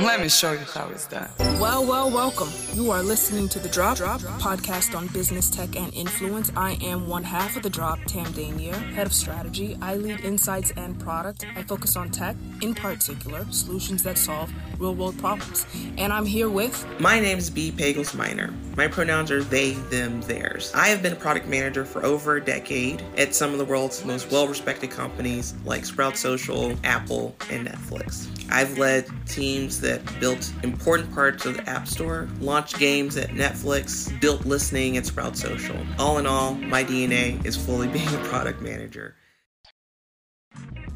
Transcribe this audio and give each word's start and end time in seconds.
Let 0.00 0.22
me 0.22 0.30
show 0.30 0.52
you 0.52 0.60
how 0.60 0.88
it's 0.88 1.06
done. 1.06 1.28
Well, 1.60 1.84
well, 1.84 2.10
welcome. 2.10 2.48
You 2.72 2.90
are 2.90 3.02
listening 3.02 3.50
to 3.50 3.58
The 3.58 3.68
Drop, 3.68 3.98
Drop 3.98 4.22
podcast 4.40 4.96
on 4.96 5.08
business, 5.08 5.50
tech, 5.50 5.76
and 5.76 5.92
influence. 5.92 6.50
I 6.56 6.78
am 6.80 7.06
one 7.06 7.22
half 7.22 7.54
of 7.54 7.62
The 7.62 7.68
Drop, 7.68 7.98
Tam 8.06 8.24
Danier, 8.32 8.74
head 8.94 9.06
of 9.06 9.12
strategy. 9.12 9.76
I 9.82 9.96
lead 9.96 10.20
insights 10.20 10.70
and 10.70 10.98
product. 10.98 11.44
I 11.54 11.64
focus 11.64 11.96
on 11.96 12.08
tech, 12.08 12.34
in 12.62 12.74
particular, 12.74 13.44
solutions 13.50 14.02
that 14.04 14.16
solve 14.16 14.50
real 14.80 14.94
world 14.94 15.18
problems. 15.18 15.66
And 15.98 16.12
I'm 16.12 16.24
here 16.24 16.48
with. 16.48 16.84
My 16.98 17.20
name 17.20 17.38
is 17.38 17.50
B. 17.50 17.70
Pagels 17.70 18.14
Minor. 18.16 18.52
My 18.76 18.88
pronouns 18.88 19.30
are 19.30 19.44
they, 19.44 19.72
them, 19.72 20.22
theirs. 20.22 20.72
I 20.74 20.88
have 20.88 21.02
been 21.02 21.12
a 21.12 21.16
product 21.16 21.46
manager 21.46 21.84
for 21.84 22.04
over 22.04 22.36
a 22.36 22.44
decade 22.44 23.02
at 23.18 23.34
some 23.34 23.52
of 23.52 23.58
the 23.58 23.64
world's 23.64 24.04
most 24.04 24.30
well 24.30 24.48
respected 24.48 24.90
companies 24.90 25.54
like 25.64 25.84
Sprout 25.84 26.16
Social, 26.16 26.74
Apple, 26.82 27.36
and 27.50 27.68
Netflix. 27.68 28.28
I've 28.50 28.78
led 28.78 29.06
teams 29.26 29.80
that 29.82 30.00
built 30.18 30.52
important 30.62 31.12
parts 31.12 31.46
of 31.46 31.56
the 31.56 31.68
App 31.68 31.86
Store, 31.86 32.28
launched 32.40 32.78
games 32.78 33.16
at 33.16 33.30
Netflix, 33.30 34.18
built 34.20 34.46
listening 34.46 34.96
at 34.96 35.06
Sprout 35.06 35.36
Social. 35.36 35.76
All 35.98 36.18
in 36.18 36.26
all, 36.26 36.54
my 36.54 36.82
DNA 36.82 37.44
is 37.44 37.56
fully 37.56 37.88
being 37.92 38.08
a 38.08 38.24
product 38.24 38.62
manager. 38.62 39.14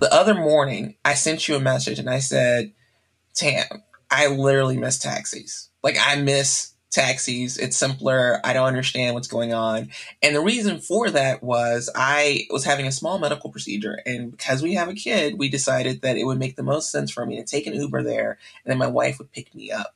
The 0.01 0.13
other 0.13 0.35
morning, 0.35 0.97
I 1.05 1.15
sent 1.15 1.47
you 1.47 1.55
a 1.55 1.61
message 1.61 1.99
and 1.99 2.11
I 2.11 2.19
said, 2.19 2.73
Tam, 3.35 3.83
I 4.11 4.29
literally 4.29 4.77
miss 4.77 4.99
taxis. 4.99 5.71
Like, 5.83 5.97
I 6.01 6.17
miss 6.17 6.75
taxis. 6.95 7.59
It's 7.59 7.77
simpler. 7.77 8.41
I 8.45 8.53
don't 8.53 8.69
understand 8.69 9.15
what's 9.15 9.29
going 9.29 9.53
on. 9.53 9.91
And 10.23 10.35
the 10.35 10.41
reason 10.41 10.79
for 10.79 11.11
that 11.11 11.43
was 11.43 11.91
I 11.95 12.47
was 12.51 12.65
having 12.65 12.87
a 12.87 12.93
small 12.93 13.19
medical 13.19 13.51
procedure. 13.51 13.99
And 14.07 14.31
because 14.31 14.63
we 14.63 14.75
have 14.75 14.89
a 14.89 14.95
kid, 14.95 15.39
we 15.39 15.49
decided 15.49 16.03
that 16.03 16.17
it 16.17 16.25
would 16.25 16.39
make 16.39 16.57
the 16.57 16.63
most 16.63 16.91
sense 16.91 17.11
for 17.11 17.27
me 17.27 17.37
to 17.37 17.45
take 17.45 17.67
an 17.67 17.75
Uber 17.75 18.03
there 18.03 18.39
and 18.65 18.71
then 18.71 18.79
my 18.79 18.87
wife 18.87 19.19
would 19.19 19.33
pick 19.33 19.55
me 19.55 19.71
up. 19.71 19.95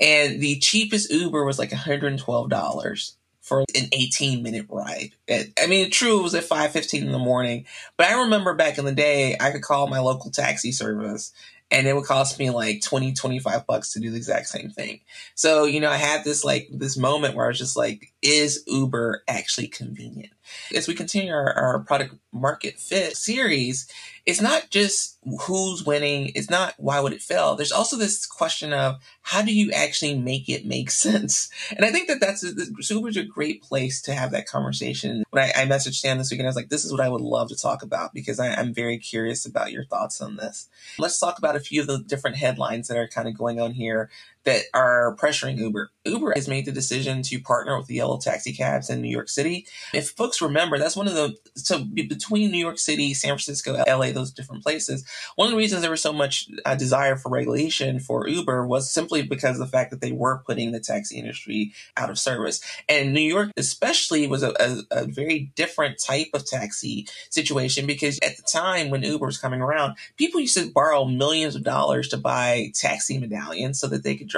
And 0.00 0.40
the 0.40 0.58
cheapest 0.60 1.10
Uber 1.10 1.44
was 1.44 1.58
like 1.58 1.70
$112 1.70 3.12
for 3.40 3.60
an 3.74 3.88
18 3.92 4.42
minute 4.42 4.66
ride. 4.68 5.10
I 5.28 5.66
mean, 5.66 5.90
true, 5.90 6.20
it 6.20 6.22
was 6.22 6.34
at 6.34 6.44
5.15 6.44 7.02
in 7.02 7.12
the 7.12 7.18
morning, 7.18 7.64
but 7.96 8.06
I 8.06 8.20
remember 8.20 8.54
back 8.54 8.78
in 8.78 8.84
the 8.84 8.92
day, 8.92 9.36
I 9.40 9.50
could 9.50 9.62
call 9.62 9.88
my 9.88 9.98
local 9.98 10.30
taxi 10.30 10.70
service 10.70 11.32
and 11.70 11.86
it 11.86 11.94
would 11.94 12.04
cost 12.04 12.38
me 12.38 12.50
like 12.50 12.82
20 12.82 13.12
25 13.12 13.66
bucks 13.66 13.92
to 13.92 14.00
do 14.00 14.10
the 14.10 14.16
exact 14.16 14.48
same 14.48 14.70
thing. 14.70 15.00
So 15.34 15.64
you 15.64 15.80
know 15.80 15.90
i 15.90 15.96
had 15.96 16.24
this 16.24 16.44
like 16.44 16.68
this 16.72 16.96
moment 16.96 17.34
where 17.34 17.46
i 17.46 17.48
was 17.48 17.58
just 17.58 17.76
like 17.76 18.12
is 18.22 18.64
uber 18.66 19.22
actually 19.28 19.68
convenient 19.68 20.32
as 20.74 20.88
we 20.88 20.94
continue 20.94 21.32
our, 21.32 21.52
our 21.52 21.78
product 21.80 22.14
market 22.32 22.78
fit 22.78 23.16
series 23.16 23.90
it's 24.28 24.42
not 24.42 24.68
just 24.68 25.16
who's 25.46 25.86
winning 25.86 26.30
it's 26.34 26.50
not 26.50 26.74
why 26.76 27.00
would 27.00 27.14
it 27.14 27.22
fail. 27.22 27.56
There's 27.56 27.72
also 27.72 27.96
this 27.96 28.26
question 28.26 28.74
of 28.74 29.00
how 29.22 29.40
do 29.40 29.54
you 29.54 29.72
actually 29.72 30.18
make 30.18 30.50
it 30.50 30.66
make 30.66 30.90
sense? 31.06 31.48
And 31.74 31.84
i 31.84 31.90
think 31.90 32.08
that 32.08 32.20
that's 32.20 32.44
uber's 32.90 33.16
a 33.16 33.24
great 33.24 33.62
place 33.62 34.02
to 34.02 34.12
have 34.12 34.30
that 34.32 34.46
conversation. 34.46 35.24
When 35.30 35.42
i, 35.42 35.62
I 35.62 35.64
messaged 35.64 35.94
sam 35.94 36.18
this 36.18 36.30
weekend, 36.30 36.46
i 36.46 36.50
was 36.50 36.56
like 36.56 36.68
this 36.68 36.84
is 36.84 36.92
what 36.92 37.00
i 37.00 37.08
would 37.08 37.22
love 37.22 37.48
to 37.48 37.56
talk 37.56 37.82
about 37.82 38.12
because 38.12 38.38
I, 38.38 38.52
i'm 38.54 38.74
very 38.74 38.98
curious 38.98 39.46
about 39.46 39.72
your 39.72 39.84
thoughts 39.84 40.20
on 40.20 40.36
this. 40.36 40.68
Let's 40.98 41.18
talk 41.18 41.38
about 41.38 41.56
a 41.56 41.60
few 41.60 41.80
of 41.80 41.86
the 41.86 41.98
different 41.98 42.36
headlines 42.36 42.88
that 42.88 42.98
are 42.98 43.08
kind 43.08 43.28
of 43.28 43.38
going 43.38 43.58
on 43.60 43.72
here 43.72 44.10
that 44.48 44.62
are 44.72 45.14
pressuring 45.16 45.58
Uber. 45.58 45.90
Uber 46.06 46.32
has 46.34 46.48
made 46.48 46.64
the 46.64 46.72
decision 46.72 47.20
to 47.20 47.38
partner 47.38 47.76
with 47.76 47.86
the 47.86 47.96
yellow 47.96 48.18
taxi 48.18 48.54
cabs 48.54 48.88
in 48.88 49.02
New 49.02 49.10
York 49.10 49.28
City. 49.28 49.66
If 49.92 50.10
folks 50.10 50.40
remember, 50.40 50.78
that's 50.78 50.96
one 50.96 51.06
of 51.06 51.12
the 51.12 51.36
so 51.54 51.84
between 51.84 52.50
New 52.50 52.58
York 52.58 52.78
City, 52.78 53.12
San 53.12 53.30
Francisco, 53.30 53.82
LA, 53.86 54.12
those 54.12 54.32
different 54.32 54.62
places. 54.62 55.04
One 55.36 55.48
of 55.48 55.50
the 55.52 55.58
reasons 55.58 55.82
there 55.82 55.90
was 55.90 56.00
so 56.00 56.14
much 56.14 56.48
uh, 56.64 56.76
desire 56.76 57.16
for 57.16 57.28
regulation 57.28 58.00
for 58.00 58.26
Uber 58.26 58.66
was 58.66 58.90
simply 58.90 59.20
because 59.20 59.60
of 59.60 59.66
the 59.66 59.70
fact 59.70 59.90
that 59.90 60.00
they 60.00 60.12
were 60.12 60.42
putting 60.46 60.72
the 60.72 60.80
taxi 60.80 61.18
industry 61.18 61.74
out 61.98 62.08
of 62.08 62.18
service. 62.18 62.62
And 62.88 63.12
New 63.12 63.20
York, 63.20 63.50
especially, 63.58 64.26
was 64.26 64.42
a, 64.42 64.54
a, 64.58 65.02
a 65.02 65.04
very 65.04 65.52
different 65.56 65.98
type 66.02 66.28
of 66.32 66.46
taxi 66.46 67.06
situation 67.28 67.86
because 67.86 68.18
at 68.22 68.38
the 68.38 68.42
time 68.42 68.88
when 68.88 69.02
Uber 69.02 69.26
was 69.26 69.36
coming 69.36 69.60
around, 69.60 69.96
people 70.16 70.40
used 70.40 70.56
to 70.56 70.72
borrow 70.72 71.04
millions 71.04 71.54
of 71.54 71.64
dollars 71.64 72.08
to 72.08 72.16
buy 72.16 72.72
taxi 72.74 73.18
medallions 73.18 73.78
so 73.78 73.86
that 73.88 74.04
they 74.04 74.16
could 74.16 74.28
drive. 74.28 74.37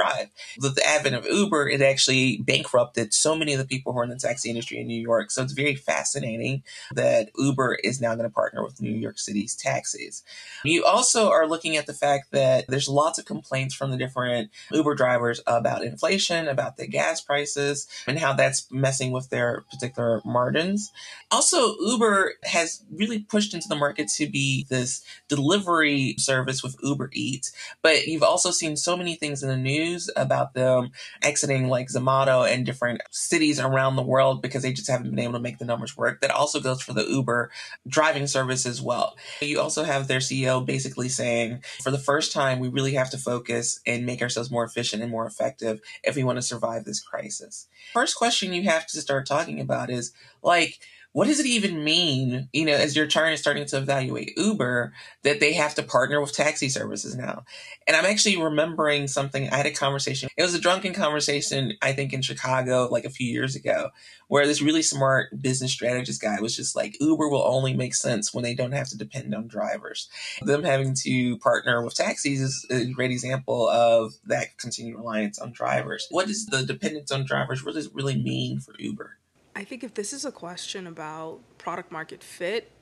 With 0.61 0.75
the 0.75 0.87
advent 0.87 1.15
of 1.17 1.27
Uber, 1.27 1.69
it 1.69 1.81
actually 1.83 2.39
bankrupted 2.39 3.13
so 3.13 3.35
many 3.37 3.53
of 3.53 3.59
the 3.59 3.67
people 3.67 3.93
who 3.93 4.01
are 4.01 4.05
in 4.05 4.11
the 4.11 4.17
taxi 4.17 4.49
industry 4.49 4.79
in 4.79 4.87
New 4.87 5.01
York. 5.01 5.31
So 5.31 5.43
it's 5.43 5.53
very 5.53 5.75
fascinating 5.75 6.63
that 6.95 7.31
Uber 7.37 7.79
is 7.85 8.01
now 8.01 8.15
going 8.15 8.29
to 8.29 8.35
partner 8.35 8.63
with 8.63 8.81
New 8.81 8.91
York 8.91 9.19
City's 9.19 9.55
taxis. 9.55 10.23
You 10.65 10.85
also 10.85 11.31
are 11.31 11.47
looking 11.47 11.77
at 11.77 11.87
the 11.87 11.95
fact 11.95 12.33
that 12.33 12.67
there's 12.69 12.89
lots 12.89 13.19
of 13.19 13.25
complaints 13.25 13.75
from 13.75 13.91
the 13.91 13.97
different 13.97 14.51
Uber 14.73 14.95
drivers 14.95 15.41
about 15.47 15.85
inflation, 15.85 16.49
about 16.49 16.77
the 16.77 16.87
gas 16.87 17.21
prices, 17.21 17.87
and 18.07 18.19
how 18.19 18.33
that's 18.33 18.71
messing 18.71 19.13
with 19.13 19.31
their 19.31 19.65
particular 19.71 20.21
margins. 20.25 20.91
Also, 21.31 21.77
Uber 21.79 22.35
has 22.45 22.83
really 22.91 23.21
pushed 23.21 23.55
into 23.55 23.69
the 23.69 23.77
market 23.77 24.09
to 24.09 24.29
be 24.29 24.67
this 24.69 25.05
delivery 25.29 26.15
service 26.19 26.63
with 26.63 26.77
Uber 26.83 27.11
Eats, 27.13 27.53
but 27.83 28.07
you've 28.07 28.23
also 28.23 28.51
seen 28.51 28.77
so 28.77 28.97
many 28.97 29.15
things 29.15 29.43
in 29.43 29.49
the 29.49 29.57
news 29.57 29.80
news 29.81 30.11
about 30.17 30.55
them 30.55 30.91
exiting 31.23 31.69
like 31.69 31.89
Zomato 31.89 32.51
and 32.51 32.67
different 32.67 33.01
cities 33.11 33.59
around 33.59 33.97
the 33.97 34.03
world 34.03 34.43
because 34.43 34.63
they 34.63 34.73
just 34.73 34.91
haven't 34.91 35.11
been 35.11 35.19
able 35.19 35.35
to 35.35 35.41
make 35.41 35.59
the 35.59 35.65
numbers 35.65 35.97
work. 35.97 36.21
That 36.21 36.31
also 36.31 36.61
goes 36.61 36.83
for 36.83 36.93
the 36.93 37.05
Uber 37.05 37.51
driving 37.87 38.27
service 38.27 38.67
as 38.67 38.81
well. 38.81 39.17
You 39.41 39.61
also 39.61 39.85
have 39.85 40.07
their 40.07 40.21
CEO 40.21 40.65
basically 40.65 41.09
saying, 41.09 41.63
for 41.83 41.91
the 41.91 41.99
first 41.99 42.33
time, 42.33 42.59
we 42.59 42.69
really 42.69 42.95
have 42.95 43.11
to 43.11 43.19
focus 43.19 43.81
and 43.87 44.07
make 44.07 44.23
ourselves 44.23 44.51
more 44.51 44.65
efficient 44.65 45.03
and 45.03 45.11
more 45.11 45.27
effective 45.27 45.81
if 46.03 46.17
we 46.17 46.25
want 46.25 46.37
to 46.37 46.43
survive 46.43 46.85
this 46.85 47.01
crisis. 47.01 47.67
First 47.93 48.17
question 48.17 48.53
you 48.53 48.65
have 48.65 48.87
to 48.89 49.01
start 49.01 49.27
talking 49.27 49.61
about 49.61 49.91
is 49.91 50.13
like, 50.43 50.79
what 51.13 51.27
does 51.27 51.41
it 51.41 51.47
even 51.47 51.83
mean, 51.83 52.49
you 52.53 52.65
know, 52.65 52.75
as 52.75 52.95
you're 52.95 53.07
trying 53.07 53.33
to 53.35 53.37
starting 53.37 53.67
to 53.67 53.79
evaluate 53.79 54.33
Uber, 54.37 54.93
that 55.25 55.41
they 55.41 55.55
have 55.55 55.75
to 55.75 55.83
partner 55.83 56.21
with 56.21 56.33
taxi 56.33 56.69
services 56.69 57.17
now? 57.17 57.45
And 57.89 57.97
I'm 57.97 58.05
actually 58.05 58.37
remembering 58.37 59.09
something. 59.09 59.49
I 59.51 59.57
had 59.57 59.67
a 59.67 59.73
conversation. 59.73 60.29
It 60.37 60.43
was 60.43 60.55
a 60.55 60.61
drunken 60.61 60.95
conversation, 60.95 61.73
I 61.83 61.93
think, 61.93 62.13
in 62.13 62.23
Chicago 62.23 62.89
like 62.91 63.05
a 63.05 63.11
few 63.11 63.27
years 63.29 63.57
ago, 63.57 63.91
where 64.29 64.47
this 64.47 64.63
really 64.63 64.83
smart 64.83 65.43
business 65.43 65.73
strategist 65.73 66.23
guy 66.23 66.41
was 66.41 66.55
just 66.55 66.77
like, 66.77 66.97
Uber 67.01 67.29
will 67.29 67.43
only 67.43 67.75
make 67.75 67.97
sense 67.97 68.33
when 68.33 68.45
they 68.45 68.55
don't 68.55 68.73
have 68.73 68.89
to 68.91 68.99
depend 68.99 69.35
on 69.35 69.49
drivers. 69.49 70.09
Them 70.43 70.63
having 70.63 70.95
to 71.03 71.39
partner 71.39 71.85
with 71.85 71.95
taxis 71.95 72.41
is 72.41 72.67
a 72.71 72.85
great 72.85 73.11
example 73.11 73.69
of 73.69 74.15
that 74.27 74.59
continued 74.59 74.97
reliance 74.97 75.41
on 75.41 75.51
drivers. 75.51 76.07
What 76.11 76.29
does 76.29 76.47
the 76.47 76.63
dependence 76.63 77.11
on 77.11 77.25
drivers 77.25 77.65
really 77.65 77.89
really 77.93 78.23
mean 78.23 78.61
for 78.61 78.75
Uber? 78.79 79.17
I 79.61 79.65
think 79.65 79.85
if 79.85 79.93
this 79.93 80.15
is 80.15 80.25
a 80.25 80.33
question 80.33 80.87
about 80.87 81.41
product 81.59 81.93
market 81.93 82.25
fit, 82.25 82.73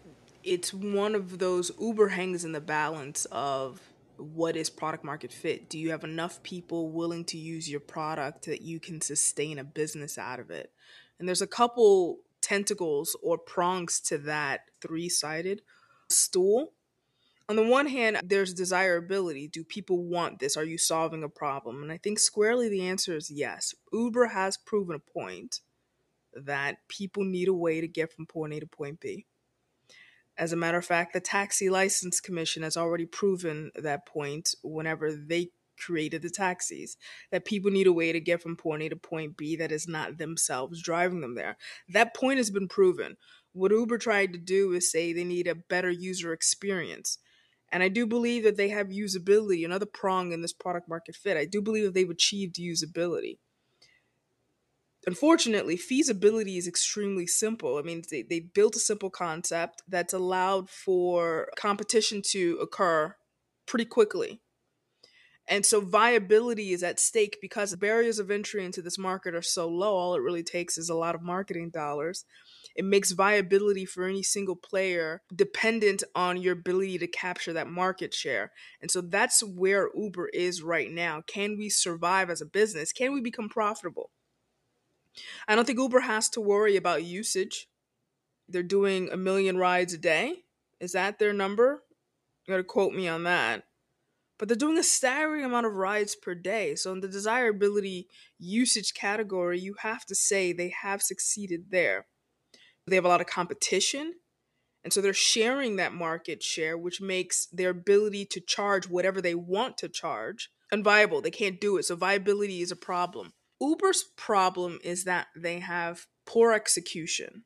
it's 0.45 0.73
one 0.73 1.17
of 1.17 1.41
those 1.41 1.73
Uber 1.81 2.11
hangs 2.11 2.45
in 2.45 2.53
the 2.53 2.61
balance 2.61 3.25
of 3.33 3.81
what 4.17 4.57
is 4.57 4.71
product 4.71 5.03
market 5.03 5.33
fit? 5.33 5.69
Do 5.69 5.77
you 5.77 5.91
have 5.91 6.05
enough 6.05 6.41
people 6.45 6.93
willing 6.93 7.25
to 7.25 7.37
use 7.37 7.69
your 7.69 7.81
product 7.81 8.47
that 8.47 8.63
you 8.63 8.79
can 8.79 9.01
sustain 9.01 9.59
a 9.59 9.65
business 9.65 10.19
out 10.19 10.39
of 10.39 10.53
it? 10.53 10.71
And 11.19 11.27
there's 11.27 11.43
a 11.43 11.49
couple 11.49 12.19
tentacles 12.41 13.17
or 13.25 13.39
prongs 13.39 13.99
to 14.03 14.19
that 14.19 14.61
three 14.81 15.09
sided 15.09 15.63
stool. 16.09 16.75
On 17.49 17.57
the 17.57 17.67
one 17.67 17.89
hand, 17.89 18.21
there's 18.23 18.55
desirability. 18.55 19.49
Do 19.49 19.65
people 19.65 20.05
want 20.05 20.39
this? 20.39 20.57
Are 20.57 20.65
you 20.65 20.79
solving 20.79 21.25
a 21.25 21.29
problem? 21.29 21.83
And 21.83 21.91
I 21.91 21.97
think 21.97 22.21
squarely 22.21 22.69
the 22.69 22.87
answer 22.87 23.17
is 23.17 23.33
yes. 23.33 23.75
Uber 23.93 24.27
has 24.27 24.57
proven 24.57 24.95
a 24.95 25.13
point 25.13 25.59
that 26.45 26.77
people 26.89 27.25
need 27.25 27.49
a 27.49 27.55
way 27.55 27.81
to 27.81 27.89
get 27.89 28.13
from 28.13 28.27
point 28.27 28.53
A 28.55 28.61
to 28.61 28.67
point 28.67 29.01
B. 29.01 29.27
As 30.37 30.53
a 30.53 30.57
matter 30.57 30.79
of 30.79 30.87
fact, 30.87 31.13
the 31.13 31.21
Taxi 31.21 31.69
License 31.69 32.21
Commission 32.21 32.63
has 32.63 32.77
already 32.77 33.07
proven 33.07 33.73
that 33.75 34.07
point 34.07 34.55
whenever 34.63 35.13
they 35.13 35.51
created 35.79 36.23
the 36.23 36.31
taxis 36.31 36.97
that 37.31 37.45
people 37.45 37.71
need 37.71 37.87
a 37.87 37.93
way 37.93 38.13
to 38.13 38.21
get 38.21 38.43
from 38.43 38.57
point 38.57 38.83
A 38.83 38.89
to 38.89 38.97
point 38.97 39.37
B 39.37 39.57
that 39.57 39.73
is 39.73 39.89
not 39.89 40.19
themselves 40.19 40.83
driving 40.83 41.21
them 41.21 41.35
there. 41.35 41.57
That 41.89 42.15
point 42.15 42.39
has 42.39 42.51
been 42.51 42.69
proven. 42.69 43.17
What 43.53 43.73
Uber 43.73 43.99
tried 43.99 44.33
to 44.33 44.39
do 44.39 44.73
is 44.73 44.91
say 44.91 45.13
they 45.13 45.25
need 45.25 45.47
a 45.47 45.55
better 45.55 45.91
user 45.91 46.33
experience. 46.33 47.19
And 47.71 47.83
I 47.83 47.89
do 47.89 48.07
believe 48.07 48.45
that 48.45 48.57
they 48.57 48.71
have 48.71 48.89
usability, 48.89 49.65
another 49.65 49.87
prong 49.87 50.33
in 50.33 50.43
this 50.43 50.53
product 50.53 50.89
market 50.89 51.15
fit. 51.15 51.37
I 51.37 51.45
do 51.45 51.61
believe 51.61 51.85
that 51.85 51.95
they've 51.95 52.09
achieved 52.09 52.57
usability. 52.57 53.39
Unfortunately, 55.09 55.79
feasibility 55.79 56.59
is 56.59 56.69
extremely 56.69 57.27
simple. 57.27 57.79
I 57.79 57.81
mean, 57.81 58.03
they, 58.11 58.21
they 58.21 58.41
built 58.41 58.77
a 58.77 58.79
simple 58.79 59.09
concept 59.09 59.83
that's 59.89 60.13
allowed 60.13 60.69
for 60.69 61.49
competition 61.57 62.21
to 62.33 62.59
occur 62.61 63.17
pretty 63.65 63.87
quickly. 63.87 64.43
And 65.49 65.65
so 65.65 65.81
viability 65.81 66.73
is 66.75 66.83
at 66.83 67.01
stake 67.01 67.39
because 67.41 67.75
barriers 67.77 68.19
of 68.19 68.31
entry 68.31 68.63
into 68.63 68.83
this 68.83 68.99
market 68.99 69.35
are 69.35 69.41
so 69.41 69.67
low. 69.67 69.95
All 69.95 70.15
it 70.15 70.21
really 70.21 70.43
takes 70.43 70.77
is 70.77 70.91
a 70.91 70.95
lot 70.95 71.15
of 71.15 71.23
marketing 71.23 71.71
dollars. 71.71 72.27
It 72.77 72.85
makes 72.85 73.13
viability 73.13 73.87
for 73.87 74.05
any 74.05 74.23
single 74.23 74.57
player 74.57 75.23
dependent 75.35 76.03
on 76.15 76.37
your 76.37 76.53
ability 76.53 76.99
to 76.99 77.07
capture 77.07 77.55
that 77.55 77.67
market 77.67 78.13
share. 78.13 78.53
And 78.83 78.91
so 78.91 79.01
that's 79.01 79.43
where 79.43 79.89
Uber 79.97 80.29
is 80.35 80.61
right 80.61 80.91
now. 80.91 81.23
Can 81.27 81.57
we 81.57 81.71
survive 81.71 82.29
as 82.29 82.43
a 82.43 82.47
business? 82.47 82.93
Can 82.93 83.15
we 83.15 83.23
become 83.23 83.49
profitable? 83.49 84.11
I 85.47 85.55
don't 85.55 85.65
think 85.65 85.79
Uber 85.79 86.01
has 86.01 86.29
to 86.31 86.41
worry 86.41 86.77
about 86.77 87.05
usage. 87.05 87.69
They're 88.49 88.63
doing 88.63 89.11
a 89.11 89.17
million 89.17 89.57
rides 89.57 89.93
a 89.95 89.99
day. 89.99 90.45
Is 90.81 90.93
that 90.93 91.19
their 91.19 91.33
number? 91.33 91.83
You 92.47 92.55
gotta 92.55 92.65
quote 92.65 92.95
me 92.95 93.09
on 93.09 93.25
that 93.25 93.65
but 94.39 94.47
they're 94.47 94.57
doing 94.57 94.79
a 94.79 94.85
staggering 94.85 95.45
amount 95.45 95.67
of 95.67 95.75
rides 95.75 96.15
per 96.15 96.35
day. 96.35 96.77
So 96.77 96.93
in 96.93 97.01
the 97.01 97.09
desirability 97.09 98.07
usage 98.39 98.95
category, 98.95 99.59
you 99.59 99.75
have 99.81 100.07
to 100.07 100.15
say 100.15 100.53
they 100.53 100.73
have 100.81 101.03
succeeded 101.03 101.67
there. 101.71 102.07
They 102.87 102.95
have 102.95 103.05
a 103.05 103.09
lot 103.09 103.21
of 103.21 103.27
competition. 103.27 104.15
And 104.85 104.93
so 104.93 105.01
they're 105.01 105.13
sharing 105.13 105.77
that 105.77 105.93
market 105.93 106.43
share, 106.43 106.79
which 106.79 107.01
makes 107.01 107.47
their 107.47 107.71
ability 107.71 108.27
to 108.27 108.41
charge 108.41 108.89
whatever 108.89 109.21
they 109.21 109.35
want 109.35 109.77
to 109.79 109.89
charge 109.89 110.51
unviable. 110.73 111.23
They 111.23 111.31
can't 111.31 111.61
do 111.61 111.77
it. 111.77 111.85
So 111.85 111.97
viability 111.97 112.61
is 112.61 112.71
a 112.71 112.77
problem. 112.77 113.33
Uber's 113.61 114.05
problem 114.17 114.79
is 114.85 115.05
that 115.05 115.29
they 115.35 115.61
have 115.61 116.07
poor 116.27 116.53
execution. 116.53 117.45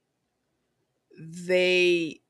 They 1.18 2.20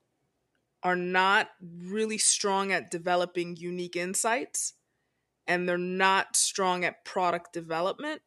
are 0.83 0.97
not 0.97 1.51
really 1.61 2.19
strong 2.19 2.73
at 2.73 2.91
developing 2.91 3.57
unique 3.57 3.97
insights 3.97 4.75
and 5.47 5.69
they're 5.69 5.79
not 5.79 6.37
strong 6.37 6.85
at 6.85 7.05
product 7.05 7.53
development. 7.53 8.23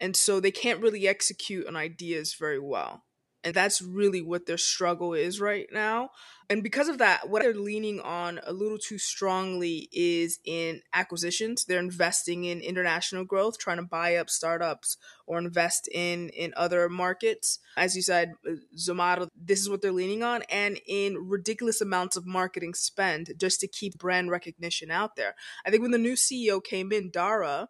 And 0.00 0.16
so 0.16 0.40
they 0.40 0.50
can't 0.50 0.80
really 0.80 1.06
execute 1.06 1.66
on 1.66 1.76
ideas 1.76 2.34
very 2.34 2.58
well. 2.58 3.04
And 3.44 3.54
that's 3.54 3.82
really 3.82 4.22
what 4.22 4.46
their 4.46 4.58
struggle 4.58 5.14
is 5.14 5.40
right 5.40 5.66
now. 5.72 6.10
And 6.48 6.62
because 6.62 6.88
of 6.88 6.98
that, 6.98 7.28
what 7.28 7.42
they're 7.42 7.54
leaning 7.54 7.98
on 8.00 8.38
a 8.44 8.52
little 8.52 8.78
too 8.78 8.98
strongly 8.98 9.88
is 9.90 10.38
in 10.44 10.82
acquisitions. 10.92 11.64
They're 11.64 11.78
investing 11.78 12.44
in 12.44 12.60
international 12.60 13.24
growth, 13.24 13.58
trying 13.58 13.78
to 13.78 13.84
buy 13.84 14.16
up 14.16 14.28
startups 14.28 14.96
or 15.26 15.38
invest 15.38 15.88
in 15.92 16.28
in 16.30 16.52
other 16.56 16.88
markets. 16.88 17.58
As 17.76 17.96
you 17.96 18.02
said, 18.02 18.34
uh, 18.46 18.56
Zomato, 18.76 19.28
this 19.34 19.60
is 19.60 19.70
what 19.70 19.80
they're 19.80 19.92
leaning 19.92 20.22
on 20.22 20.42
and 20.50 20.78
in 20.86 21.28
ridiculous 21.28 21.80
amounts 21.80 22.16
of 22.16 22.26
marketing 22.26 22.74
spend 22.74 23.32
just 23.38 23.60
to 23.60 23.66
keep 23.66 23.98
brand 23.98 24.30
recognition 24.30 24.90
out 24.90 25.16
there. 25.16 25.34
I 25.64 25.70
think 25.70 25.82
when 25.82 25.92
the 25.92 25.98
new 25.98 26.14
CEO 26.14 26.62
came 26.62 26.92
in, 26.92 27.10
Dara, 27.10 27.68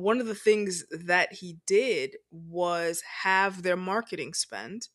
one 0.00 0.20
of 0.20 0.26
the 0.26 0.34
things 0.34 0.84
that 0.90 1.34
he 1.34 1.58
did 1.66 2.16
was 2.30 3.02
have 3.22 3.62
their 3.62 3.76
marketing 3.76 4.34
spend 4.34 4.88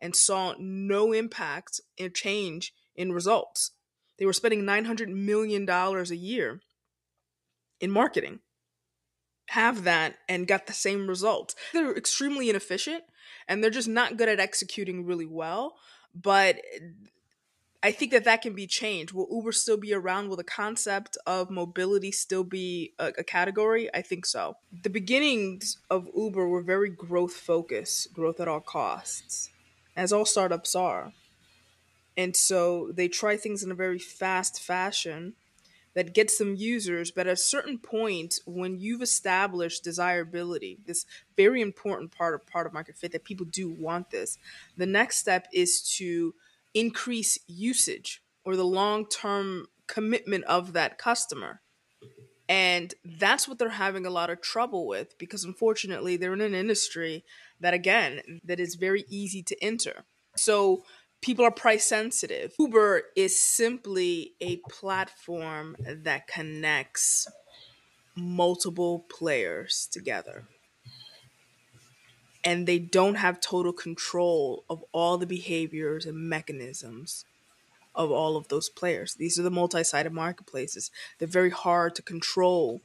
and 0.00 0.14
saw 0.14 0.54
no 0.58 1.12
impact 1.12 1.80
or 2.00 2.08
change 2.08 2.72
in 2.94 3.12
results. 3.12 3.72
They 4.18 4.26
were 4.26 4.32
spending 4.32 4.64
$900 4.64 5.08
million 5.08 5.68
a 5.68 6.02
year 6.14 6.60
in 7.80 7.90
marketing. 7.90 8.40
Have 9.50 9.84
that 9.84 10.16
and 10.28 10.46
got 10.46 10.66
the 10.66 10.72
same 10.72 11.08
results. 11.08 11.54
They're 11.72 11.96
extremely 11.96 12.50
inefficient 12.50 13.04
and 13.46 13.62
they're 13.62 13.70
just 13.70 13.88
not 13.88 14.16
good 14.16 14.28
at 14.28 14.40
executing 14.40 15.06
really 15.06 15.26
well. 15.26 15.76
But 16.14 16.60
I 17.82 17.92
think 17.92 18.10
that 18.10 18.24
that 18.24 18.42
can 18.42 18.54
be 18.54 18.66
changed. 18.66 19.12
Will 19.12 19.28
Uber 19.30 19.52
still 19.52 19.76
be 19.76 19.94
around? 19.94 20.28
Will 20.28 20.36
the 20.36 20.42
concept 20.42 21.16
of 21.26 21.48
mobility 21.48 22.10
still 22.10 22.42
be 22.42 22.92
a, 22.98 23.12
a, 23.18 23.24
category? 23.24 23.88
I 23.94 24.02
think 24.02 24.26
so. 24.26 24.56
The 24.82 24.90
beginnings 24.90 25.78
of 25.88 26.08
Uber 26.16 26.48
were 26.48 26.62
very 26.62 26.90
growth 26.90 27.34
focused, 27.34 28.12
growth 28.12 28.40
at 28.40 28.48
all 28.48 28.60
costs, 28.60 29.50
as 29.96 30.12
all 30.12 30.24
startups 30.24 30.74
are. 30.74 31.12
And 32.16 32.34
so 32.34 32.90
they 32.92 33.06
try 33.06 33.36
things 33.36 33.62
in 33.62 33.70
a 33.70 33.76
very 33.76 34.00
fast 34.00 34.60
fashion 34.60 35.34
that 35.94 36.14
gets 36.14 36.36
them 36.36 36.56
users. 36.56 37.12
But 37.12 37.28
at 37.28 37.34
a 37.34 37.36
certain 37.36 37.78
point, 37.78 38.40
when 38.44 38.80
you've 38.80 39.02
established 39.02 39.84
desirability, 39.84 40.78
this 40.84 41.06
very 41.36 41.62
important 41.62 42.10
part 42.10 42.34
of 42.34 42.44
part 42.44 42.66
of 42.66 42.72
market 42.72 42.96
fit 42.96 43.12
that 43.12 43.22
people 43.22 43.46
do 43.46 43.68
want 43.68 44.10
this, 44.10 44.36
the 44.76 44.84
next 44.84 45.18
step 45.18 45.46
is 45.52 45.80
to 45.98 46.34
increase 46.74 47.38
usage 47.46 48.22
or 48.44 48.56
the 48.56 48.64
long 48.64 49.06
term 49.06 49.66
commitment 49.86 50.44
of 50.44 50.72
that 50.74 50.98
customer. 50.98 51.60
And 52.48 52.94
that's 53.04 53.46
what 53.46 53.58
they're 53.58 53.68
having 53.68 54.06
a 54.06 54.10
lot 54.10 54.30
of 54.30 54.40
trouble 54.40 54.86
with 54.86 55.18
because 55.18 55.44
unfortunately 55.44 56.16
they're 56.16 56.32
in 56.32 56.40
an 56.40 56.54
industry 56.54 57.24
that 57.60 57.74
again 57.74 58.40
that 58.44 58.58
is 58.58 58.74
very 58.76 59.04
easy 59.08 59.42
to 59.42 59.62
enter. 59.62 60.04
So 60.36 60.84
people 61.20 61.44
are 61.44 61.50
price 61.50 61.84
sensitive. 61.84 62.54
Uber 62.58 63.02
is 63.16 63.38
simply 63.38 64.32
a 64.40 64.56
platform 64.70 65.76
that 65.86 66.26
connects 66.26 67.26
multiple 68.16 69.06
players 69.10 69.88
together 69.92 70.48
and 72.44 72.66
they 72.66 72.78
don't 72.78 73.16
have 73.16 73.40
total 73.40 73.72
control 73.72 74.64
of 74.70 74.84
all 74.92 75.18
the 75.18 75.26
behaviors 75.26 76.06
and 76.06 76.16
mechanisms 76.16 77.24
of 77.94 78.10
all 78.10 78.36
of 78.36 78.48
those 78.48 78.68
players. 78.68 79.14
These 79.14 79.38
are 79.38 79.42
the 79.42 79.50
multi-sided 79.50 80.12
marketplaces. 80.12 80.90
They're 81.18 81.28
very 81.28 81.50
hard 81.50 81.94
to 81.96 82.02
control 82.02 82.80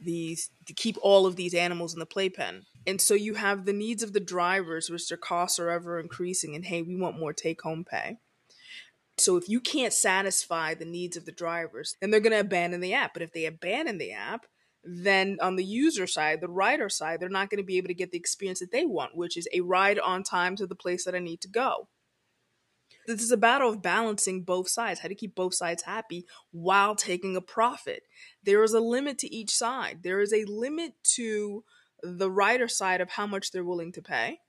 these 0.00 0.50
to 0.66 0.72
keep 0.72 0.96
all 1.00 1.26
of 1.26 1.36
these 1.36 1.54
animals 1.54 1.94
in 1.94 2.00
the 2.00 2.06
playpen. 2.06 2.66
And 2.86 3.00
so 3.00 3.14
you 3.14 3.34
have 3.34 3.64
the 3.64 3.72
needs 3.72 4.02
of 4.02 4.12
the 4.12 4.20
drivers, 4.20 4.90
which 4.90 5.08
their 5.08 5.18
costs 5.18 5.58
are 5.58 5.70
ever 5.70 5.98
increasing, 5.98 6.54
and 6.54 6.64
hey, 6.64 6.82
we 6.82 6.96
want 6.96 7.18
more 7.18 7.32
take 7.32 7.62
home 7.62 7.84
pay. 7.84 8.18
So 9.18 9.36
if 9.36 9.48
you 9.48 9.60
can't 9.60 9.92
satisfy 9.92 10.74
the 10.74 10.84
needs 10.84 11.16
of 11.16 11.24
the 11.24 11.32
drivers, 11.32 11.96
then 12.00 12.10
they're 12.10 12.20
going 12.20 12.32
to 12.32 12.40
abandon 12.40 12.80
the 12.80 12.92
app. 12.92 13.14
But 13.14 13.22
if 13.22 13.32
they 13.32 13.46
abandon 13.46 13.98
the 13.98 14.12
app, 14.12 14.46
then 14.86 15.38
on 15.40 15.56
the 15.56 15.64
user 15.64 16.06
side, 16.06 16.40
the 16.40 16.48
rider 16.48 16.88
side, 16.88 17.20
they're 17.20 17.28
not 17.28 17.50
going 17.50 17.58
to 17.58 17.66
be 17.66 17.76
able 17.76 17.88
to 17.88 17.94
get 17.94 18.12
the 18.12 18.18
experience 18.18 18.60
that 18.60 18.72
they 18.72 18.86
want, 18.86 19.16
which 19.16 19.36
is 19.36 19.48
a 19.52 19.60
ride 19.60 19.98
on 19.98 20.22
time 20.22 20.56
to 20.56 20.66
the 20.66 20.76
place 20.76 21.04
that 21.04 21.14
I 21.14 21.18
need 21.18 21.40
to 21.42 21.48
go. 21.48 21.88
This 23.06 23.22
is 23.22 23.30
a 23.30 23.36
battle 23.36 23.70
of 23.70 23.82
balancing 23.82 24.42
both 24.42 24.68
sides, 24.68 25.00
how 25.00 25.08
to 25.08 25.14
keep 25.14 25.34
both 25.34 25.54
sides 25.54 25.84
happy 25.84 26.26
while 26.50 26.94
taking 26.94 27.36
a 27.36 27.40
profit. 27.40 28.02
There 28.42 28.62
is 28.62 28.74
a 28.74 28.80
limit 28.80 29.18
to 29.18 29.34
each 29.34 29.50
side. 29.50 30.00
There 30.02 30.20
is 30.20 30.32
a 30.32 30.44
limit 30.44 30.92
to 31.14 31.64
the 32.02 32.30
rider 32.30 32.68
side 32.68 33.00
of 33.00 33.10
how 33.10 33.26
much 33.26 33.50
they're 33.50 33.64
willing 33.64 33.92
to 33.92 34.02
pay 34.02 34.40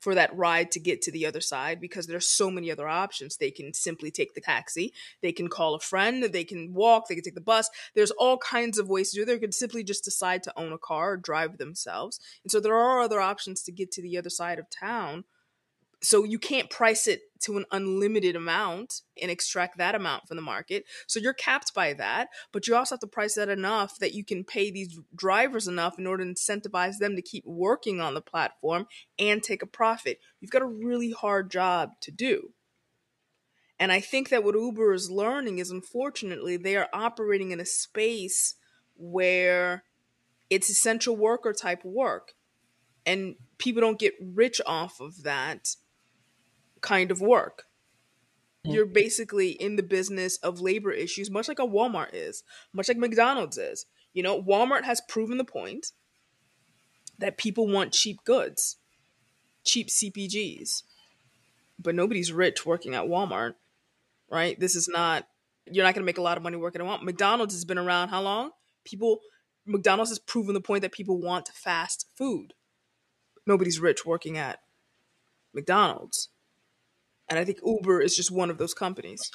for 0.00 0.14
that 0.14 0.34
ride 0.36 0.70
to 0.72 0.80
get 0.80 1.02
to 1.02 1.12
the 1.12 1.26
other 1.26 1.40
side 1.40 1.80
because 1.80 2.06
there's 2.06 2.26
so 2.26 2.50
many 2.50 2.70
other 2.70 2.88
options. 2.88 3.36
They 3.36 3.50
can 3.50 3.72
simply 3.74 4.10
take 4.10 4.34
the 4.34 4.40
taxi, 4.40 4.92
they 5.22 5.32
can 5.32 5.48
call 5.48 5.74
a 5.74 5.80
friend, 5.80 6.22
they 6.22 6.44
can 6.44 6.72
walk, 6.72 7.08
they 7.08 7.14
can 7.14 7.24
take 7.24 7.34
the 7.34 7.40
bus. 7.40 7.70
There's 7.94 8.10
all 8.12 8.38
kinds 8.38 8.78
of 8.78 8.88
ways 8.88 9.10
to 9.10 9.16
do 9.16 9.22
it. 9.22 9.26
They 9.26 9.38
could 9.38 9.54
simply 9.54 9.84
just 9.84 10.04
decide 10.04 10.42
to 10.44 10.58
own 10.58 10.72
a 10.72 10.78
car 10.78 11.12
or 11.12 11.16
drive 11.16 11.58
themselves. 11.58 12.18
And 12.42 12.50
so 12.50 12.60
there 12.60 12.76
are 12.76 13.00
other 13.00 13.20
options 13.20 13.62
to 13.62 13.72
get 13.72 13.92
to 13.92 14.02
the 14.02 14.18
other 14.18 14.30
side 14.30 14.58
of 14.58 14.66
town 14.70 15.24
so 16.02 16.24
you 16.24 16.38
can't 16.38 16.70
price 16.70 17.06
it 17.06 17.22
to 17.40 17.58
an 17.58 17.64
unlimited 17.70 18.36
amount 18.36 19.02
and 19.20 19.30
extract 19.30 19.78
that 19.78 19.94
amount 19.94 20.26
from 20.26 20.36
the 20.36 20.42
market. 20.42 20.84
So 21.06 21.20
you're 21.20 21.34
capped 21.34 21.74
by 21.74 21.92
that, 21.94 22.28
but 22.52 22.66
you 22.66 22.74
also 22.74 22.94
have 22.94 23.00
to 23.00 23.06
price 23.06 23.34
that 23.34 23.48
enough 23.48 23.98
that 23.98 24.14
you 24.14 24.24
can 24.24 24.44
pay 24.44 24.70
these 24.70 24.98
drivers 25.14 25.68
enough 25.68 25.98
in 25.98 26.06
order 26.06 26.24
to 26.24 26.30
incentivize 26.30 26.98
them 26.98 27.16
to 27.16 27.22
keep 27.22 27.44
working 27.46 28.00
on 28.00 28.14
the 28.14 28.20
platform 28.22 28.86
and 29.18 29.42
take 29.42 29.62
a 29.62 29.66
profit. 29.66 30.20
You've 30.40 30.50
got 30.50 30.62
a 30.62 30.66
really 30.66 31.12
hard 31.12 31.50
job 31.50 31.92
to 32.00 32.10
do. 32.10 32.52
And 33.78 33.90
I 33.90 34.00
think 34.00 34.28
that 34.28 34.44
what 34.44 34.54
Uber 34.54 34.92
is 34.92 35.10
learning 35.10 35.58
is 35.58 35.70
unfortunately 35.70 36.56
they 36.56 36.76
are 36.76 36.88
operating 36.92 37.50
in 37.50 37.60
a 37.60 37.66
space 37.66 38.54
where 38.96 39.84
it's 40.50 40.68
essential 40.68 41.16
worker 41.16 41.54
type 41.54 41.84
work. 41.84 42.32
And 43.06 43.36
people 43.56 43.80
don't 43.80 43.98
get 43.98 44.14
rich 44.20 44.60
off 44.66 45.00
of 45.00 45.22
that 45.22 45.76
kind 46.80 47.10
of 47.10 47.20
work. 47.20 47.64
Mm. 48.66 48.74
You're 48.74 48.86
basically 48.86 49.50
in 49.50 49.76
the 49.76 49.82
business 49.82 50.36
of 50.38 50.60
labor 50.60 50.92
issues, 50.92 51.30
much 51.30 51.48
like 51.48 51.58
a 51.58 51.66
Walmart 51.66 52.10
is, 52.12 52.42
much 52.72 52.88
like 52.88 52.96
McDonald's 52.96 53.58
is. 53.58 53.86
You 54.12 54.22
know, 54.22 54.42
Walmart 54.42 54.84
has 54.84 55.00
proven 55.08 55.38
the 55.38 55.44
point 55.44 55.92
that 57.18 57.38
people 57.38 57.68
want 57.68 57.92
cheap 57.92 58.24
goods, 58.24 58.76
cheap 59.64 59.88
CPGs. 59.88 60.82
But 61.78 61.94
nobody's 61.94 62.32
rich 62.32 62.66
working 62.66 62.94
at 62.94 63.04
Walmart, 63.04 63.54
right? 64.30 64.58
This 64.58 64.76
is 64.76 64.88
not, 64.88 65.26
you're 65.70 65.84
not 65.84 65.94
going 65.94 66.02
to 66.02 66.06
make 66.06 66.18
a 66.18 66.22
lot 66.22 66.36
of 66.36 66.42
money 66.42 66.56
working 66.56 66.82
at 66.82 66.86
Walmart. 66.86 67.04
McDonald's 67.04 67.54
has 67.54 67.64
been 67.64 67.78
around 67.78 68.08
how 68.08 68.20
long? 68.20 68.50
People, 68.84 69.20
McDonald's 69.64 70.10
has 70.10 70.18
proven 70.18 70.54
the 70.54 70.60
point 70.60 70.82
that 70.82 70.92
people 70.92 71.18
want 71.18 71.48
fast 71.48 72.06
food. 72.16 72.52
Nobody's 73.46 73.80
rich 73.80 74.04
working 74.04 74.36
at 74.36 74.58
McDonald's. 75.54 76.28
And 77.30 77.38
I 77.38 77.44
think 77.44 77.60
Uber 77.64 78.00
is 78.02 78.16
just 78.16 78.32
one 78.32 78.50
of 78.50 78.58
those 78.58 78.74
companies. 78.74 79.30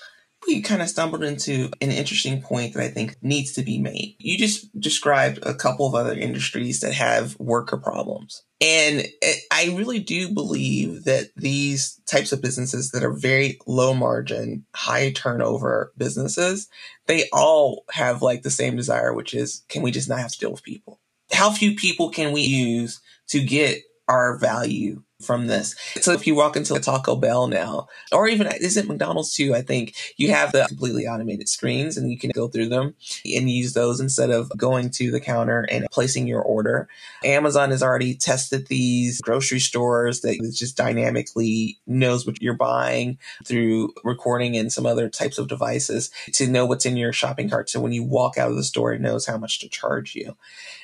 we 0.47 0.61
kind 0.61 0.81
of 0.81 0.89
stumbled 0.89 1.23
into 1.23 1.71
an 1.81 1.91
interesting 1.91 2.41
point 2.41 2.73
that 2.73 2.83
I 2.83 2.89
think 2.89 3.15
needs 3.21 3.53
to 3.53 3.63
be 3.63 3.79
made. 3.79 4.15
You 4.19 4.37
just 4.37 4.77
described 4.79 5.39
a 5.43 5.55
couple 5.55 5.87
of 5.87 5.95
other 5.95 6.13
industries 6.13 6.81
that 6.81 6.93
have 6.93 7.39
worker 7.39 7.77
problems. 7.77 8.43
And 8.61 9.07
I 9.51 9.73
really 9.75 9.99
do 9.99 10.33
believe 10.33 11.05
that 11.05 11.31
these 11.35 11.99
types 12.05 12.31
of 12.31 12.41
businesses 12.41 12.91
that 12.91 13.03
are 13.03 13.13
very 13.13 13.59
low 13.65 13.93
margin, 13.93 14.65
high 14.75 15.11
turnover 15.11 15.93
businesses, 15.97 16.67
they 17.07 17.27
all 17.33 17.85
have 17.91 18.21
like 18.21 18.43
the 18.43 18.51
same 18.51 18.75
desire, 18.75 19.13
which 19.13 19.33
is 19.33 19.63
can 19.69 19.81
we 19.81 19.91
just 19.91 20.09
not 20.09 20.19
have 20.19 20.31
to 20.33 20.39
deal 20.39 20.51
with 20.51 20.63
people? 20.63 20.99
How 21.31 21.49
few 21.51 21.75
people 21.75 22.09
can 22.09 22.33
we 22.33 22.41
use 22.41 23.01
to 23.29 23.43
get 23.43 23.81
our 24.07 24.37
value 24.37 25.01
from 25.25 25.47
this. 25.47 25.75
So 26.01 26.11
if 26.13 26.27
you 26.27 26.35
walk 26.35 26.55
into 26.55 26.75
a 26.75 26.79
Taco 26.79 27.15
Bell 27.15 27.47
now, 27.47 27.87
or 28.11 28.27
even 28.27 28.47
is 28.47 28.77
it 28.77 28.87
McDonald's 28.87 29.33
too? 29.33 29.53
I 29.55 29.61
think 29.61 29.95
you 30.17 30.31
have 30.31 30.51
the 30.51 30.65
completely 30.67 31.07
automated 31.07 31.49
screens 31.49 31.97
and 31.97 32.11
you 32.11 32.17
can 32.17 32.31
go 32.31 32.47
through 32.47 32.69
them 32.69 32.95
and 33.25 33.49
use 33.49 33.73
those 33.73 33.99
instead 33.99 34.29
of 34.29 34.51
going 34.57 34.89
to 34.91 35.11
the 35.11 35.19
counter 35.19 35.67
and 35.69 35.87
placing 35.91 36.27
your 36.27 36.41
order. 36.41 36.87
Amazon 37.23 37.71
has 37.71 37.81
already 37.81 38.15
tested 38.15 38.67
these 38.67 39.21
grocery 39.21 39.59
stores 39.59 40.21
that 40.21 40.37
just 40.53 40.77
dynamically 40.77 41.77
knows 41.87 42.25
what 42.25 42.41
you're 42.41 42.53
buying 42.53 43.17
through 43.43 43.93
recording 44.03 44.55
and 44.55 44.71
some 44.71 44.85
other 44.85 45.09
types 45.09 45.37
of 45.37 45.47
devices 45.47 46.11
to 46.33 46.47
know 46.47 46.65
what's 46.65 46.85
in 46.85 46.97
your 46.97 47.13
shopping 47.13 47.49
cart. 47.49 47.69
So 47.69 47.79
when 47.79 47.93
you 47.93 48.03
walk 48.03 48.37
out 48.37 48.49
of 48.49 48.55
the 48.55 48.63
store, 48.63 48.93
it 48.93 49.01
knows 49.01 49.25
how 49.25 49.37
much 49.37 49.59
to 49.59 49.69
charge 49.69 50.15
you. 50.15 50.35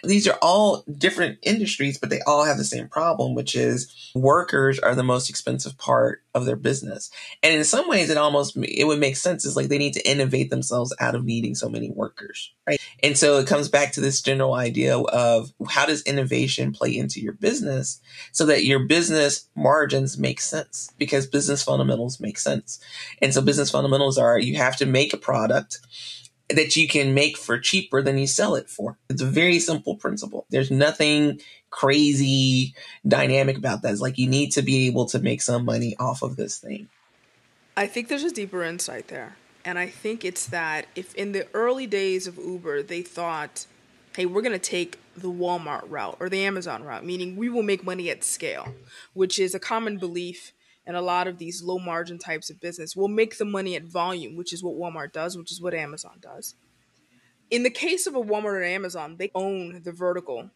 These 0.04 0.28
are 0.28 0.38
all 0.42 0.84
different 0.98 1.38
industries, 1.44 1.98
but 1.98 2.10
they 2.10 2.22
all 2.22 2.44
have 2.44 2.58
the 2.58 2.64
same 2.64 2.88
problem, 2.88 3.36
which 3.36 3.56
is 3.56 4.12
workers 4.32 4.80
are 4.80 4.96
the 4.96 5.04
most 5.04 5.30
expensive 5.30 5.78
part 5.78 6.24
of 6.34 6.46
their 6.46 6.56
business. 6.56 7.12
And 7.44 7.54
in 7.54 7.66
some 7.66 7.90
ways, 7.90 8.10
it 8.10 8.18
almost, 8.18 8.56
it 8.56 8.88
would 8.88 8.98
make 8.98 9.18
sense. 9.18 9.46
It's 9.46 9.58
like 9.58 9.68
they 9.68 9.78
need 9.78 9.96
to 9.96 10.10
innovate 10.10 10.50
themselves 10.50 10.96
out 11.02 11.16
of 11.16 11.26
needing 11.26 11.54
so 11.54 11.68
many 11.68 11.92
workers, 11.92 12.54
right? 12.66 12.80
And 13.04 13.18
so 13.18 13.40
it 13.40 13.48
comes 13.48 13.68
back 13.68 13.92
to 13.92 14.00
this 14.00 14.22
general 14.22 14.54
idea 14.54 14.98
of 14.98 15.52
how 15.68 15.86
does 15.86 16.02
innovation 16.04 16.72
play 16.72 16.96
into 16.96 17.20
your 17.20 17.34
business 17.34 18.00
so 18.32 18.46
that 18.46 18.64
your 18.64 18.80
business 18.80 19.50
margins 19.54 20.18
make 20.18 20.40
sense 20.40 20.94
because 20.98 21.28
business 21.28 21.62
fundamentals 21.62 22.22
make 22.22 22.40
sense. 22.40 22.80
And 23.22 23.34
so 23.34 23.42
business 23.42 23.70
fundamentals 23.70 24.18
are 24.18 24.40
you 24.40 24.56
have 24.56 24.78
to 24.78 24.86
make 24.86 25.14
a 25.14 25.18
product 25.18 25.82
that 26.56 26.76
you 26.76 26.88
can 26.88 27.14
make 27.14 27.38
for 27.38 27.60
cheaper 27.60 28.02
than 28.02 28.18
you 28.18 28.28
sell 28.28 28.56
it 28.56 28.70
for. 28.70 28.98
It's 29.10 29.22
a 29.22 29.26
very 29.26 29.60
simple 29.60 29.96
principle. 29.96 30.46
There's 30.50 30.72
nothing 30.72 31.42
crazy 31.70 32.76
dynamic 33.08 33.58
about 33.58 33.82
that. 33.82 33.92
It's 33.92 34.02
like 34.02 34.18
you 34.18 34.28
need 34.28 34.52
to 34.52 34.62
be 34.62 34.88
able 34.88 35.06
to 35.08 35.20
make 35.20 35.42
some 35.42 35.66
money 35.66 35.96
off 36.00 36.22
of 36.22 36.36
this 36.36 36.58
thing. 36.58 36.90
I 37.76 37.88
think 37.88 38.08
there's 38.10 38.24
a 38.24 38.32
deeper 38.32 38.64
insight 38.64 39.08
there. 39.08 39.38
And 39.64 39.78
I 39.78 39.88
think 39.88 40.26
it's 40.26 40.48
that 40.48 40.88
if 40.96 41.14
in 41.16 41.32
the 41.32 41.48
early 41.54 41.88
days 41.88 42.28
of 42.28 42.38
Uber, 42.38 42.84
they 42.84 43.02
thought, 43.02 43.66
hey, 44.16 44.26
we're 44.26 44.42
going 44.42 44.52
to 44.52 44.60
take 44.60 45.00
the 45.16 45.32
Walmart 45.32 45.84
route 45.88 46.18
or 46.20 46.30
the 46.30 46.44
Amazon 46.44 46.84
route, 46.84 47.06
meaning 47.06 47.36
we 47.36 47.50
will 47.50 47.64
make 47.64 47.84
money 47.84 48.10
at 48.10 48.24
scale, 48.24 48.74
which 49.14 49.40
is 49.40 49.54
a 49.54 49.60
common 49.60 49.98
belief 49.98 50.52
in 50.86 50.96
a 50.96 51.02
lot 51.02 51.28
of 51.28 51.38
these 51.38 51.62
low 51.62 51.80
margin 51.80 52.18
types 52.18 52.50
of 52.50 52.60
business. 52.60 52.96
We'll 52.96 53.08
make 53.08 53.38
the 53.38 53.46
money 53.46 53.76
at 53.76 53.84
volume, 53.84 54.36
which 54.36 54.54
is 54.54 54.64
what 54.64 54.76
Walmart 54.76 55.12
does, 55.12 55.38
which 55.38 55.52
is 55.52 55.62
what 55.62 55.74
Amazon 55.74 56.18
does. 56.20 56.56
In 57.50 57.64
the 57.64 57.70
case 57.70 58.08
of 58.08 58.16
a 58.16 58.22
Walmart 58.22 58.46
or 58.46 58.64
Amazon, 58.64 59.18
they 59.18 59.30
own 59.36 59.82
the 59.84 59.92
vertical 59.92 60.50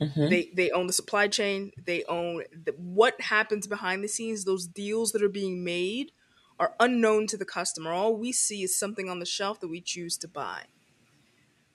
Mm-hmm. 0.00 0.28
They 0.28 0.50
they 0.54 0.70
own 0.70 0.86
the 0.86 0.92
supply 0.92 1.28
chain. 1.28 1.72
They 1.84 2.04
own 2.04 2.44
the, 2.52 2.72
what 2.76 3.20
happens 3.20 3.66
behind 3.66 4.04
the 4.04 4.08
scenes. 4.08 4.44
Those 4.44 4.66
deals 4.66 5.12
that 5.12 5.22
are 5.22 5.28
being 5.28 5.64
made 5.64 6.12
are 6.58 6.74
unknown 6.80 7.26
to 7.28 7.36
the 7.36 7.44
customer. 7.44 7.92
All 7.92 8.16
we 8.16 8.32
see 8.32 8.62
is 8.62 8.78
something 8.78 9.08
on 9.08 9.18
the 9.18 9.26
shelf 9.26 9.60
that 9.60 9.68
we 9.68 9.80
choose 9.80 10.16
to 10.18 10.28
buy. 10.28 10.64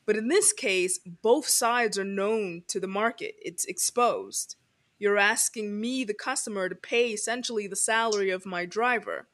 But 0.06 0.18
in 0.18 0.28
this 0.28 0.52
case, 0.52 1.00
both 1.00 1.48
sides 1.48 1.98
are 1.98 2.04
known 2.04 2.64
to 2.68 2.80
the 2.80 2.88
market. 2.88 3.36
It's 3.42 3.66
exposed. 3.66 4.58
You're 5.04 5.18
asking 5.18 5.82
me, 5.82 6.06
the 6.06 6.14
customer, 6.14 6.70
to 6.70 6.76
pay 6.76 7.10
essentially 7.10 7.68
the 7.68 7.76
salary 7.76 8.30
of 8.30 8.46
my 8.46 8.66
driver. 8.66 9.28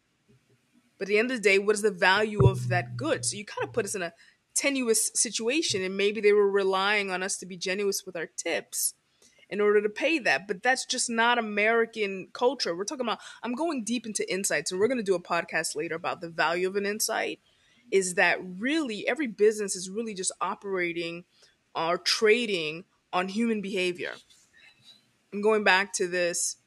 But 0.98 1.04
at 1.04 1.10
the 1.10 1.20
end 1.20 1.30
of 1.30 1.38
the 1.38 1.44
day, 1.44 1.60
what 1.60 1.76
is 1.76 1.84
the 1.84 1.92
value 1.92 2.48
of 2.48 2.70
that 2.70 2.98
good? 2.98 3.24
So 3.24 3.38
you 3.38 3.46
kind 3.46 3.68
of 3.68 3.72
put 3.72 3.86
us 3.86 3.94
in 3.94 4.02
a 4.02 4.14
tenuous 4.56 5.12
situation 5.14 5.84
and 5.84 5.96
maybe 5.96 6.22
they 6.22 6.34
were 6.34 6.50
relying 6.50 7.12
on 7.12 7.22
us 7.22 7.38
to 7.38 7.46
be 7.46 7.56
generous 7.56 8.04
with 8.04 8.16
our 8.16 8.26
tips 8.26 8.96
in 9.48 9.62
order 9.62 9.80
to 9.80 9.90
pay 9.90 10.18
that 10.18 10.48
but 10.48 10.62
that's 10.64 10.86
just 10.86 11.08
not 11.08 11.38
american 11.38 12.28
culture 12.34 12.76
we're 12.76 12.84
talking 12.84 13.06
about 13.06 13.20
i'm 13.44 13.54
going 13.54 13.84
deep 13.86 14.06
into 14.06 14.30
insights 14.30 14.72
and 14.72 14.80
we're 14.80 14.88
going 14.88 14.98
to 14.98 15.04
do 15.04 15.16
a 15.16 15.22
podcast 15.22 15.76
later 15.76 15.96
about 15.96 16.20
the 16.20 16.30
value 16.30 16.68
of 16.68 16.76
an 16.76 16.86
insight 16.86 17.40
is 17.90 18.16
that 18.16 18.40
really 18.42 19.08
every 19.08 19.28
business 19.28 19.76
is 19.76 19.90
really 19.90 20.14
just 20.14 20.32
operating 20.42 21.24
or 21.74 21.98
trading 21.98 22.84
on 23.14 23.30
human 23.30 23.62
behavior 23.62 24.14
going 25.42 25.64
back 25.64 25.94
to 25.94 26.08
this 26.08 26.58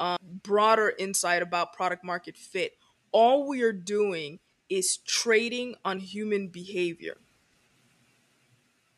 um, 0.00 0.18
broader 0.42 0.92
insight 0.98 1.42
about 1.42 1.72
product 1.72 2.04
market 2.04 2.36
fit 2.36 2.72
all 3.12 3.48
we 3.48 3.62
are 3.62 3.72
doing 3.72 4.38
is 4.68 4.98
trading 4.98 5.74
on 5.84 5.98
human 5.98 6.48
behavior 6.48 7.16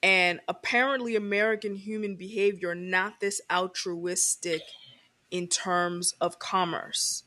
and 0.03 0.41
apparently, 0.49 1.15
American 1.15 1.77
human 1.77 2.17
behavior 2.17 2.75
not 2.75 3.21
this 3.21 3.41
altruistic 3.51 4.63
in 5.31 5.47
terms 5.47 6.15
of 6.21 6.39
commerce. 6.39 7.25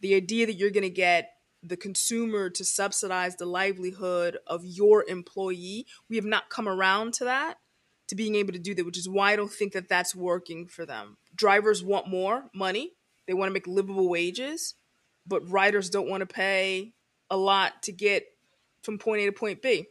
The 0.00 0.14
idea 0.14 0.46
that 0.46 0.54
you're 0.54 0.70
going 0.70 0.82
to 0.82 0.90
get 0.90 1.32
the 1.62 1.76
consumer 1.76 2.48
to 2.48 2.64
subsidize 2.64 3.36
the 3.36 3.44
livelihood 3.44 4.38
of 4.46 4.64
your 4.64 5.04
employee, 5.06 5.86
we 6.08 6.16
have 6.16 6.24
not 6.24 6.48
come 6.48 6.66
around 6.66 7.12
to 7.14 7.24
that, 7.24 7.58
to 8.10 8.16
being 8.16 8.34
able 8.34 8.52
to 8.52 8.58
do 8.58 8.74
that, 8.74 8.84
which 8.84 8.98
is 8.98 9.08
why 9.08 9.32
I 9.32 9.36
don't 9.36 9.52
think 9.52 9.72
that 9.72 9.88
that's 9.88 10.14
working 10.14 10.66
for 10.66 10.84
them. 10.84 11.16
Drivers 11.34 11.82
want 11.82 12.08
more 12.08 12.50
money, 12.52 12.92
they 13.26 13.34
want 13.34 13.48
to 13.48 13.52
make 13.52 13.68
livable 13.68 14.08
wages, 14.08 14.74
but 15.26 15.48
riders 15.48 15.90
don't 15.90 16.08
want 16.08 16.20
to 16.20 16.26
pay 16.26 16.92
a 17.30 17.36
lot 17.36 17.84
to 17.84 17.92
get 17.92 18.24
from 18.82 18.98
point 18.98 19.22
A 19.22 19.26
to 19.26 19.32
point 19.32 19.62
B. 19.62 19.86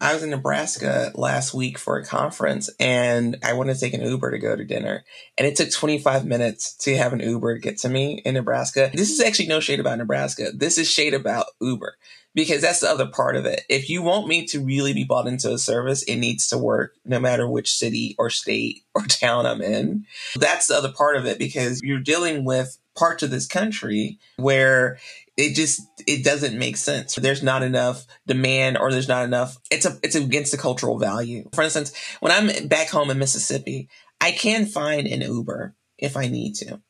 I 0.00 0.14
was 0.14 0.22
in 0.22 0.30
Nebraska 0.30 1.10
last 1.16 1.52
week 1.52 1.76
for 1.76 1.98
a 1.98 2.04
conference 2.04 2.70
and 2.78 3.36
I 3.42 3.54
wanted 3.54 3.74
to 3.74 3.80
take 3.80 3.94
an 3.94 4.02
Uber 4.02 4.30
to 4.30 4.38
go 4.38 4.54
to 4.54 4.64
dinner. 4.64 5.04
And 5.36 5.44
it 5.44 5.56
took 5.56 5.72
25 5.72 6.24
minutes 6.24 6.74
to 6.84 6.96
have 6.96 7.12
an 7.12 7.18
Uber 7.18 7.58
get 7.58 7.78
to 7.78 7.88
me 7.88 8.22
in 8.24 8.34
Nebraska. 8.34 8.92
This 8.94 9.10
is 9.10 9.20
actually 9.20 9.48
no 9.48 9.58
shade 9.58 9.80
about 9.80 9.98
Nebraska. 9.98 10.52
This 10.54 10.78
is 10.78 10.88
shade 10.88 11.14
about 11.14 11.46
Uber 11.60 11.96
because 12.34 12.62
that's 12.62 12.80
the 12.80 12.90
other 12.90 13.06
part 13.06 13.36
of 13.36 13.46
it. 13.46 13.62
If 13.68 13.88
you 13.88 14.02
want 14.02 14.28
me 14.28 14.46
to 14.46 14.60
really 14.60 14.92
be 14.92 15.04
bought 15.04 15.26
into 15.26 15.52
a 15.52 15.58
service, 15.58 16.02
it 16.04 16.16
needs 16.16 16.46
to 16.48 16.58
work 16.58 16.94
no 17.04 17.18
matter 17.18 17.48
which 17.48 17.74
city 17.74 18.14
or 18.18 18.30
state 18.30 18.84
or 18.94 19.02
town 19.02 19.46
I'm 19.46 19.62
in. 19.62 20.06
That's 20.36 20.68
the 20.68 20.76
other 20.76 20.92
part 20.92 21.16
of 21.16 21.26
it 21.26 21.38
because 21.38 21.80
you're 21.82 22.00
dealing 22.00 22.44
with 22.44 22.78
parts 22.96 23.22
of 23.22 23.30
this 23.30 23.46
country 23.46 24.18
where 24.36 24.98
it 25.36 25.54
just 25.54 25.80
it 26.06 26.24
doesn't 26.24 26.58
make 26.58 26.76
sense. 26.76 27.14
There's 27.14 27.42
not 27.42 27.62
enough 27.62 28.06
demand 28.26 28.76
or 28.76 28.90
there's 28.90 29.08
not 29.08 29.24
enough 29.24 29.56
it's 29.70 29.86
a 29.86 29.96
it's 30.02 30.16
against 30.16 30.52
the 30.52 30.58
cultural 30.58 30.98
value. 30.98 31.48
For 31.54 31.62
instance, 31.62 31.92
when 32.20 32.32
I'm 32.32 32.68
back 32.68 32.88
home 32.88 33.10
in 33.10 33.18
Mississippi, 33.18 33.88
I 34.20 34.32
can 34.32 34.66
find 34.66 35.06
an 35.06 35.20
Uber 35.20 35.74
if 35.96 36.16
I 36.16 36.26
need 36.28 36.54
to. 36.56 36.80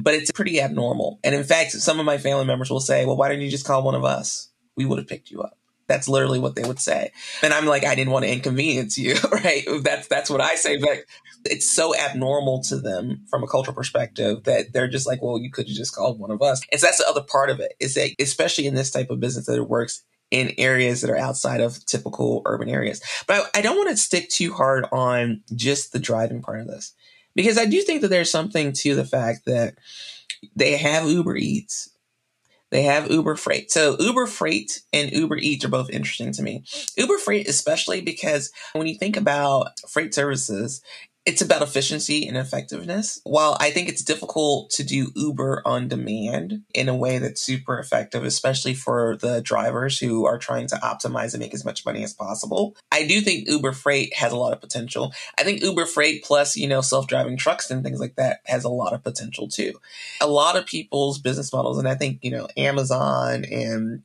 But 0.00 0.14
it's 0.14 0.30
pretty 0.30 0.60
abnormal. 0.60 1.18
And 1.24 1.34
in 1.34 1.42
fact, 1.44 1.72
some 1.72 1.98
of 1.98 2.06
my 2.06 2.18
family 2.18 2.44
members 2.44 2.70
will 2.70 2.80
say, 2.80 3.04
"Well, 3.04 3.16
why 3.16 3.28
don't 3.28 3.40
you 3.40 3.50
just 3.50 3.66
call 3.66 3.82
one 3.82 3.96
of 3.96 4.04
us? 4.04 4.47
We 4.78 4.86
would 4.86 4.98
have 4.98 5.08
picked 5.08 5.30
you 5.30 5.42
up." 5.42 5.58
That's 5.88 6.06
literally 6.06 6.38
what 6.38 6.54
they 6.54 6.64
would 6.64 6.78
say. 6.78 7.12
And 7.42 7.52
I'm 7.52 7.64
like, 7.64 7.84
I 7.84 7.94
didn't 7.94 8.12
want 8.12 8.26
to 8.26 8.30
inconvenience 8.30 8.98
you, 8.98 9.16
right? 9.32 9.64
That's 9.82 10.06
that's 10.06 10.30
what 10.30 10.40
I 10.40 10.54
say. 10.54 10.76
But 10.76 10.98
it's 11.44 11.68
so 11.68 11.96
abnormal 11.96 12.62
to 12.64 12.76
them 12.76 13.24
from 13.30 13.42
a 13.42 13.46
cultural 13.46 13.74
perspective 13.74 14.44
that 14.44 14.72
they're 14.72 14.88
just 14.88 15.06
like, 15.06 15.22
well, 15.22 15.38
you 15.38 15.50
could 15.50 15.66
have 15.66 15.76
just 15.76 15.94
called 15.94 16.20
one 16.20 16.30
of 16.30 16.42
us. 16.42 16.60
And 16.70 16.80
so 16.80 16.86
that's 16.86 16.98
the 16.98 17.08
other 17.08 17.22
part 17.22 17.48
of 17.48 17.58
it 17.58 17.72
is 17.80 17.94
that, 17.94 18.10
especially 18.20 18.66
in 18.66 18.74
this 18.74 18.90
type 18.90 19.10
of 19.10 19.18
business 19.18 19.46
that 19.46 19.56
it 19.56 19.68
works 19.68 20.02
in 20.30 20.52
areas 20.58 21.00
that 21.00 21.10
are 21.10 21.16
outside 21.16 21.62
of 21.62 21.84
typical 21.86 22.42
urban 22.44 22.68
areas. 22.68 23.00
But 23.26 23.50
I, 23.54 23.58
I 23.58 23.62
don't 23.62 23.78
want 23.78 23.88
to 23.88 23.96
stick 23.96 24.28
too 24.28 24.52
hard 24.52 24.84
on 24.92 25.42
just 25.54 25.92
the 25.92 25.98
driving 25.98 26.42
part 26.42 26.60
of 26.60 26.66
this 26.66 26.92
because 27.34 27.56
I 27.56 27.64
do 27.64 27.80
think 27.80 28.02
that 28.02 28.08
there's 28.08 28.30
something 28.30 28.72
to 28.72 28.94
the 28.94 29.06
fact 29.06 29.46
that 29.46 29.78
they 30.54 30.76
have 30.76 31.08
Uber 31.08 31.36
Eats 31.36 31.90
they 32.70 32.82
have 32.82 33.10
Uber 33.10 33.36
Freight. 33.36 33.70
So 33.70 33.96
Uber 33.98 34.26
Freight 34.26 34.82
and 34.92 35.10
Uber 35.10 35.36
Eats 35.36 35.64
are 35.64 35.68
both 35.68 35.90
interesting 35.90 36.32
to 36.32 36.42
me. 36.42 36.64
Uber 36.96 37.18
Freight, 37.18 37.48
especially 37.48 38.00
because 38.00 38.52
when 38.72 38.86
you 38.86 38.94
think 38.94 39.16
about 39.16 39.78
freight 39.88 40.14
services, 40.14 40.82
it's 41.26 41.42
about 41.42 41.60
efficiency 41.60 42.26
and 42.26 42.38
effectiveness. 42.38 43.20
While 43.24 43.56
I 43.60 43.70
think 43.70 43.88
it's 43.88 44.02
difficult 44.02 44.70
to 44.70 44.82
do 44.82 45.12
Uber 45.14 45.62
on 45.66 45.88
demand 45.88 46.62
in 46.74 46.88
a 46.88 46.96
way 46.96 47.18
that's 47.18 47.42
super 47.42 47.78
effective, 47.78 48.24
especially 48.24 48.72
for 48.72 49.16
the 49.16 49.42
drivers 49.42 49.98
who 49.98 50.24
are 50.24 50.38
trying 50.38 50.68
to 50.68 50.76
optimize 50.76 51.34
and 51.34 51.40
make 51.40 51.52
as 51.52 51.66
much 51.66 51.84
money 51.84 52.02
as 52.02 52.14
possible, 52.14 52.74
I 52.90 53.06
do 53.06 53.20
think 53.20 53.46
Uber 53.46 53.72
Freight 53.72 54.14
has 54.14 54.32
a 54.32 54.38
lot 54.38 54.54
of 54.54 54.60
potential. 54.60 55.12
I 55.38 55.42
think 55.42 55.62
Uber 55.62 55.84
Freight 55.84 56.24
plus, 56.24 56.56
you 56.56 56.66
know, 56.66 56.80
self-driving 56.80 57.36
trucks 57.36 57.70
and 57.70 57.84
things 57.84 58.00
like 58.00 58.16
that 58.16 58.40
has 58.46 58.64
a 58.64 58.70
lot 58.70 58.94
of 58.94 59.04
potential 59.04 59.48
too. 59.48 59.74
A 60.22 60.26
lot 60.26 60.56
of 60.56 60.64
people's 60.64 61.18
business 61.18 61.52
models, 61.52 61.78
and 61.78 61.88
I 61.88 61.94
think, 61.94 62.20
you 62.22 62.30
know, 62.30 62.48
Amazon 62.56 63.44
and 63.44 64.02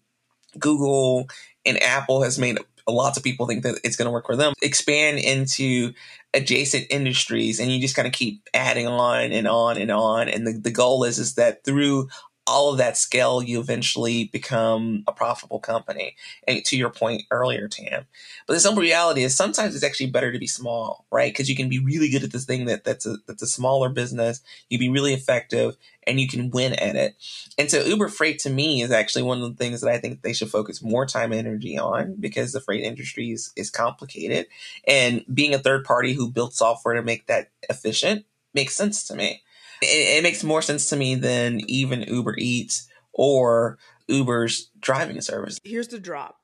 Google 0.60 1.30
and 1.66 1.82
Apple 1.82 2.24
has 2.24 2.38
made 2.38 2.60
lots 2.88 3.18
of 3.18 3.24
people 3.24 3.48
think 3.48 3.64
that 3.64 3.80
it's 3.84 3.96
going 3.96 4.08
to 4.08 4.12
work 4.12 4.26
for 4.26 4.36
them. 4.36 4.54
Expand 4.62 5.20
into 5.20 5.94
adjacent 6.34 6.88
industries 6.90 7.60
and 7.60 7.72
you 7.72 7.80
just 7.80 7.96
kind 7.96 8.08
of 8.08 8.14
keep 8.14 8.48
adding 8.54 8.88
on 8.88 9.32
and 9.32 9.48
on 9.48 9.78
and 9.78 9.92
on. 9.92 10.30
And 10.30 10.48
the, 10.48 10.54
the 10.54 10.72
goal 10.72 11.04
is, 11.04 11.20
is 11.20 11.36
that 11.36 11.64
through 11.64 12.10
all 12.46 12.72
of 12.72 12.78
that 12.78 12.98
scale, 12.98 13.42
you 13.42 13.60
eventually 13.60 14.26
become 14.26 15.04
a 15.08 15.14
profitable 15.14 15.60
company. 15.60 16.16
And 16.48 16.64
to 16.66 16.76
your 16.76 16.90
point 16.90 17.24
earlier, 17.32 17.68
Tam. 17.70 18.06
But 18.46 18.54
the 18.54 18.60
simple 18.60 18.82
reality 18.82 19.24
is 19.24 19.36
sometimes 19.36 19.76
it's 19.76 19.84
actually 19.84 20.10
better 20.10 20.32
to 20.32 20.40
be 20.40 20.48
small, 20.48 21.06
right? 21.10 21.32
Because 21.32 21.50
you 21.50 21.56
can 21.56 21.70
be 21.70 21.80
really 21.80 22.10
good 22.10 22.24
at 22.24 22.32
this 22.32 22.46
thing 22.46 22.66
that, 22.66 22.84
that's 22.84 23.06
a 23.06 23.18
that's 23.28 23.42
a 23.42 23.48
smaller 23.48 23.88
business. 23.88 24.42
You'd 24.70 24.80
be 24.80 24.90
really 24.90 25.14
effective 25.14 25.78
and 26.06 26.20
you 26.20 26.28
can 26.28 26.50
win 26.50 26.74
at 26.74 26.98
it. 26.98 27.16
And 27.58 27.72
so 27.72 27.82
Uber 27.82 28.10
Freight 28.10 28.40
to 28.40 28.50
me 28.50 28.82
is 28.82 28.92
actually 28.92 29.24
one 29.24 29.42
of 29.42 29.50
the 29.50 29.64
things 29.64 29.80
that 29.80 29.90
I 29.90 29.98
think 29.98 30.22
they 30.22 30.34
should 30.34 30.50
focus 30.50 30.82
more 30.82 31.06
time 31.06 31.32
and 31.32 31.48
energy 31.48 31.78
on 31.78 32.16
because 32.20 32.52
the 32.52 32.60
freight 32.60 32.84
industry 32.84 33.32
is, 33.32 33.54
is 33.56 33.70
complicated. 33.70 34.48
And 34.86 35.24
being 35.34 35.54
a 35.54 35.60
third 35.60 35.86
party 35.86 36.12
who 36.12 36.30
built 36.30 36.54
software 36.54 36.96
to 36.96 37.02
make 37.02 37.28
that 37.28 37.52
efficient 37.70 38.26
makes 38.54 38.76
sense 38.76 39.08
to 39.08 39.16
me 39.16 39.43
it, 39.84 40.18
it 40.18 40.24
makes 40.24 40.44
more 40.44 40.62
sense 40.62 40.90
to 40.90 40.96
me 40.96 41.16
than 41.16 41.62
even 41.68 42.02
Uber 42.02 42.36
Eats 42.38 42.88
or 43.14 43.78
Uber's 44.08 44.70
driving 44.80 45.22
service. 45.22 45.60
Here's 45.64 45.88
the 45.88 46.00
drop 46.00 46.40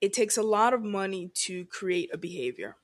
it 0.00 0.12
takes 0.12 0.36
a 0.36 0.42
lot 0.42 0.74
of 0.74 0.82
money 0.82 1.30
to 1.34 1.64
create 1.66 2.10
a 2.12 2.18
behavior. 2.18 2.76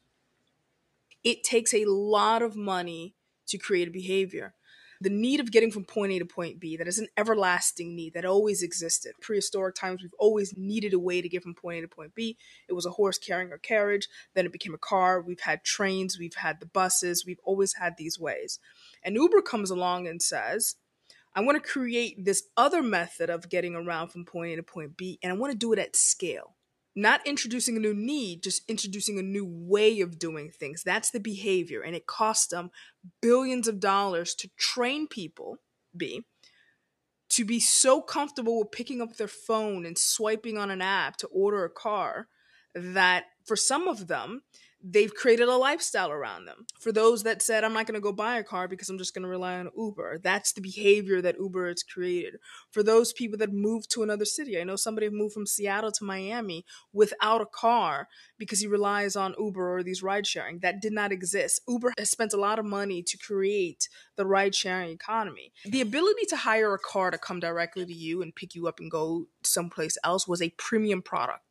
It 1.23 1.45
takes 1.45 1.75
a 1.75 1.85
lot 1.85 2.41
of 2.41 2.57
money 2.57 3.15
to 3.49 3.59
create 3.59 3.89
a 3.89 3.91
behavior. 3.91 4.55
The 5.03 5.09
need 5.11 5.41
of 5.41 5.51
getting 5.51 5.71
from 5.71 5.85
point 5.85 6.13
A 6.13 6.19
to 6.19 6.27
point 6.27 6.61
B, 6.61 6.77
that 6.77 6.87
is 6.87 6.99
an 6.99 7.09
everlasting 7.17 7.97
need 7.97 8.13
that 8.13 8.27
always 8.27 8.63
existed. 8.63 9.15
Prehistoric 9.23 9.75
times, 9.75 10.03
we've 10.03 10.13
always 10.19 10.55
needed 10.59 10.93
a 10.93 10.99
way 10.99 11.23
to 11.23 11.29
get 11.29 11.43
from 11.43 11.55
point 11.55 11.79
A 11.79 11.81
to 11.83 11.89
point 11.89 12.15
B. 12.15 12.37
It 12.69 12.75
was 12.75 12.85
a 12.85 12.91
horse 12.91 13.17
carrying 13.17 13.51
a 13.51 13.59
carriage, 13.59 14.09
then 14.35 14.45
it 14.45 14.53
became 14.53 14.75
a 14.75 14.79
car. 14.79 15.23
We've 15.23 15.41
had 15.41 15.65
trains, 15.65 16.19
we've 16.19 16.35
had 16.35 16.61
the 16.61 16.67
buses, 16.67 17.25
we've 17.27 17.41
always 17.45 17.75
had 17.75 17.95
these 17.97 18.19
ways. 18.19 18.59
And 19.03 19.17
Uber 19.17 19.41
comes 19.41 19.71
along 19.71 20.07
and 20.07 20.21
says, 20.21 20.77
I 21.35 21.41
want 21.41 21.63
to 21.63 21.67
create 21.67 22.25
this 22.25 22.43
other 22.57 22.83
method 22.83 23.31
of 23.31 23.49
getting 23.49 23.75
around 23.75 24.09
from 24.09 24.27
point 24.27 24.53
A 24.53 24.57
to 24.57 24.63
point 24.63 24.99
B, 24.99 25.19
and 25.23 25.33
I 25.33 25.37
want 25.37 25.53
to 25.53 25.59
do 25.59 25.73
it 25.73 25.79
at 25.79 25.97
scale. 25.97 26.57
Not 26.97 27.27
introducing 27.27 27.77
a 27.77 27.81
new 27.81 27.95
need, 27.95 28.43
just 28.43 28.63
introducing 28.69 29.19
a 29.19 29.23
new 29.23 29.47
way 29.47 30.01
of 30.01 30.19
doing 30.19 30.51
things. 30.51 30.83
That's 30.83 31.11
the 31.11 31.21
behavior. 31.21 31.83
And 31.83 31.95
it 31.95 32.07
costs 32.07 32.49
them 32.49 32.71
billions 33.23 33.69
of 33.69 33.81
dollars 33.81 34.35
to 34.37 34.51
train 34.59 35.07
people, 35.07 35.59
B, 35.97 36.25
to 37.31 37.45
be 37.45 37.61
so 37.61 38.03
comfortable 38.03 38.59
with 38.59 38.73
picking 38.73 39.01
up 39.01 39.17
their 39.17 39.29
phone 39.29 39.87
and 39.87 39.97
swiping 39.97 40.59
on 40.59 40.71
an 40.71 40.83
app 40.83 41.17
to 41.19 41.29
order 41.29 41.65
a 41.65 41.71
car 41.71 42.27
that 42.75 43.25
for 43.45 43.57
some 43.57 43.87
of 43.89 44.09
them, 44.09 44.43
they've 44.83 45.15
created 45.15 45.49
a 45.49 45.57
lifestyle 45.57 46.11
around 46.11 46.47
them. 46.47 46.67
For 46.79 46.93
those 46.93 47.23
that 47.25 47.43
said, 47.43 47.65
I'm 47.65 47.73
not 47.73 47.87
going 47.87 47.95
to 47.95 48.01
go 48.01 48.13
buy 48.13 48.39
a 48.39 48.45
car 48.45 48.69
because 48.69 48.89
I'm 48.89 48.99
just 48.99 49.15
going 49.15 49.23
to 49.23 49.29
rely 49.29 49.59
on 49.59 49.71
Uber, 49.77 50.19
that's 50.23 50.53
the 50.53 50.61
behavior 50.61 51.21
that 51.23 51.39
Uber 51.39 51.69
has 51.69 51.83
created. 51.83 52.37
For 52.71 52.83
those 52.83 53.13
people 53.13 53.39
that 53.39 53.53
moved 53.53 53.91
to 53.93 54.03
another 54.03 54.25
city, 54.25 54.59
I 54.59 54.65
know 54.65 54.77
somebody 54.77 55.09
moved 55.11 55.35
from 55.35 55.47
Seattle 55.47 55.93
to 55.93 56.05
Miami 56.05 56.65
without 56.93 57.41
a 57.41 57.47
car 57.47 58.09
because 58.39 58.61
he 58.61 58.67
relies 58.67 59.17
on 59.17 59.35
Uber 59.39 59.77
or 59.77 59.83
these 59.83 60.03
ride 60.03 60.27
sharing. 60.27 60.61
That 60.61 60.81
did 60.81 60.93
not 60.93 61.13
exist. 61.13 61.61
Uber 61.69 61.93
has 61.99 62.11
spent 62.11 62.33
a 62.33 62.41
lot 62.41 62.59
of 62.59 62.65
money 62.65 63.03
to 63.03 63.19
create 63.19 63.89
the 64.17 64.27
ride 64.27 64.55
sharing 64.55 64.91
economy. 64.91 65.53
The 65.65 65.81
ability 65.81 66.27
to 66.29 66.37
hire 66.37 66.75
a 66.75 66.79
car 66.79 67.11
to 67.11 67.19
come 67.19 67.41
directly 67.41 67.85
to 67.85 67.93
you 67.95 68.23
and 68.23 68.35
pick 68.35 68.55
you 68.55 68.67
up 68.67 68.81
and 68.81 68.91
go 68.91 69.27
someplace 69.43 69.99
else 70.05 70.27
was 70.27 70.43
a 70.43 70.51
premium 70.51 71.03
product 71.03 71.50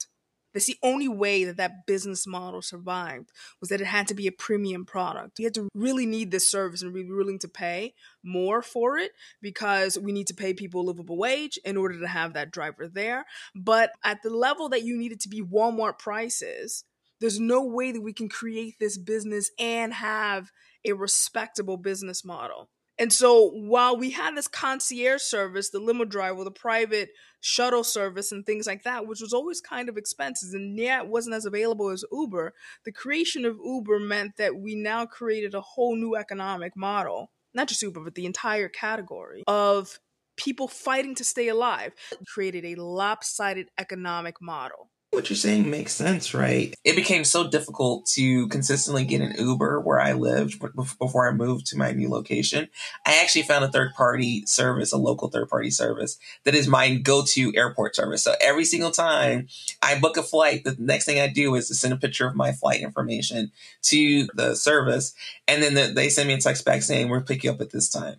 that's 0.54 0.66
the 0.66 0.78
only 0.82 1.08
way 1.08 1.44
that 1.44 1.58
that 1.58 1.86
business 1.86 2.26
model 2.26 2.62
survived 2.62 3.32
was 3.60 3.70
that 3.70 3.82
it 3.82 3.88
had 3.88 4.08
to 4.08 4.14
be 4.14 4.28
a 4.28 4.32
premium 4.32 4.86
product. 4.86 5.40
You 5.40 5.46
had 5.46 5.54
to 5.56 5.70
really 5.74 6.06
need 6.06 6.32
this 6.32 6.50
service 6.50 6.82
and 6.82 6.94
be 6.94 7.04
willing 7.04 7.40
to 7.40 7.48
pay 7.48 7.94
more 8.24 8.62
for 8.62 8.98
it 8.98 9.12
because 9.42 9.98
we 9.98 10.12
need 10.12 10.28
to 10.28 10.34
pay 10.34 10.54
people 10.54 10.82
a 10.82 10.84
livable 10.84 11.18
wage 11.18 11.60
in 11.64 11.78
order 11.78 12.00
to 12.00 12.08
have 12.08 12.34
that 12.34 12.52
driver 12.52 12.88
there. 12.88 13.26
But 13.56 13.92
at 14.04 14.22
the 14.24 14.30
level 14.30 14.70
that 14.70 14.84
you 14.84 14.98
needed 14.98 15.20
to 15.22 15.30
be 15.30 15.42
Walmart 15.42 16.00
prices, 16.00 16.84
there's 17.20 17.40
no 17.40 17.64
way 17.66 17.92
that 17.92 18.02
we 18.02 18.14
can 18.14 18.30
create 18.30 18.76
this 18.80 18.98
business 18.98 19.52
and 19.60 19.94
have 19.94 20.52
a 20.86 20.94
respectable 20.94 21.78
business 21.78 22.24
model. 22.24 22.70
And 23.00 23.14
so 23.14 23.50
while 23.52 23.96
we 23.98 24.12
had 24.12 24.36
this 24.36 24.50
concierge 24.50 25.22
service, 25.22 25.70
the 25.70 25.80
limo 25.80 26.04
driver, 26.04 26.44
the 26.44 26.52
private 26.52 27.12
shuttle 27.40 27.86
service, 27.86 28.34
and 28.34 28.46
things 28.46 28.68
like 28.68 28.84
that, 28.84 29.08
which 29.08 29.22
was 29.22 29.32
always 29.32 29.62
kind 29.62 29.88
of 29.88 29.98
expensive 29.98 30.50
and 30.54 30.78
yeah, 30.78 31.02
wasn't 31.02 31.36
as 31.36 31.46
available 31.46 31.90
as 31.90 32.04
Uber, 32.12 32.54
the 32.84 32.92
creation 32.92 33.46
of 33.46 33.58
Uber 33.64 34.00
meant 34.00 34.36
that 34.38 34.58
we 34.58 34.76
now 34.76 35.06
created 35.06 35.56
a 35.56 35.62
whole 35.62 35.96
new 35.96 36.16
economic 36.18 36.76
model, 36.76 37.32
not 37.54 37.70
just 37.70 37.82
Uber, 37.82 38.02
but 38.04 38.16
the 38.16 38.26
entire 38.26 38.68
category 38.68 39.46
of 39.48 39.98
people 40.36 40.68
fighting 40.68 41.16
to 41.16 41.24
stay 41.24 41.48
alive, 41.48 41.94
created 42.28 42.66
a 42.66 42.76
lopsided 42.76 43.70
economic 43.78 44.42
model 44.42 44.90
what 45.12 45.30
you're 45.30 45.38
saying 45.38 45.70
makes 45.70 45.94
sense, 45.94 46.34
right? 46.34 46.74
It 46.84 46.96
became 46.96 47.24
so 47.24 47.50
difficult 47.50 48.06
to 48.14 48.48
consistently 48.50 49.04
get 49.06 49.22
an 49.22 49.34
Uber 49.38 49.82
where 49.82 50.00
I 50.00 50.14
lived 50.14 50.62
before 50.76 51.28
I 51.28 51.34
moved 51.34 51.66
to 51.68 51.78
my 51.78 51.92
new 51.92 52.10
location. 52.10 52.70
I 53.06 53.20
actually 53.22 53.42
found 53.42 53.66
a 53.66 53.72
third 53.72 53.94
party 53.96 54.46
service, 54.46 54.94
a 54.94 54.98
local 54.98 55.30
third 55.30 55.50
party 55.50 55.72
service 55.72 56.18
that 56.46 56.56
is 56.56 56.68
my 56.68 56.96
go 56.96 57.24
to 57.26 57.54
airport 57.56 57.96
service. 57.96 58.24
So 58.24 58.36
every 58.40 58.66
single 58.66 58.92
time 58.92 59.48
I 59.82 60.00
book 60.00 60.16
a 60.16 60.24
flight, 60.24 60.64
the 60.64 60.76
next 60.80 61.06
thing 61.06 61.20
I 61.20 61.28
do 61.28 61.56
is 61.56 61.68
to 61.70 61.76
send 61.76 61.94
a 61.94 61.98
picture 61.98 62.28
of 62.28 62.36
my 62.36 62.52
flight 62.52 62.82
information 62.82 63.52
to 63.84 64.28
the 64.36 64.56
service. 64.56 65.14
And 65.48 65.64
then 65.64 65.96
they 65.96 66.10
send 66.10 66.28
me 66.28 66.36
a 66.36 66.40
text 66.40 66.66
back 66.66 66.84
saying, 66.84 67.10
we're 67.10 67.22
picking 67.22 67.50
up 67.50 67.62
at 67.62 67.72
this 67.72 67.90
time. 67.90 68.18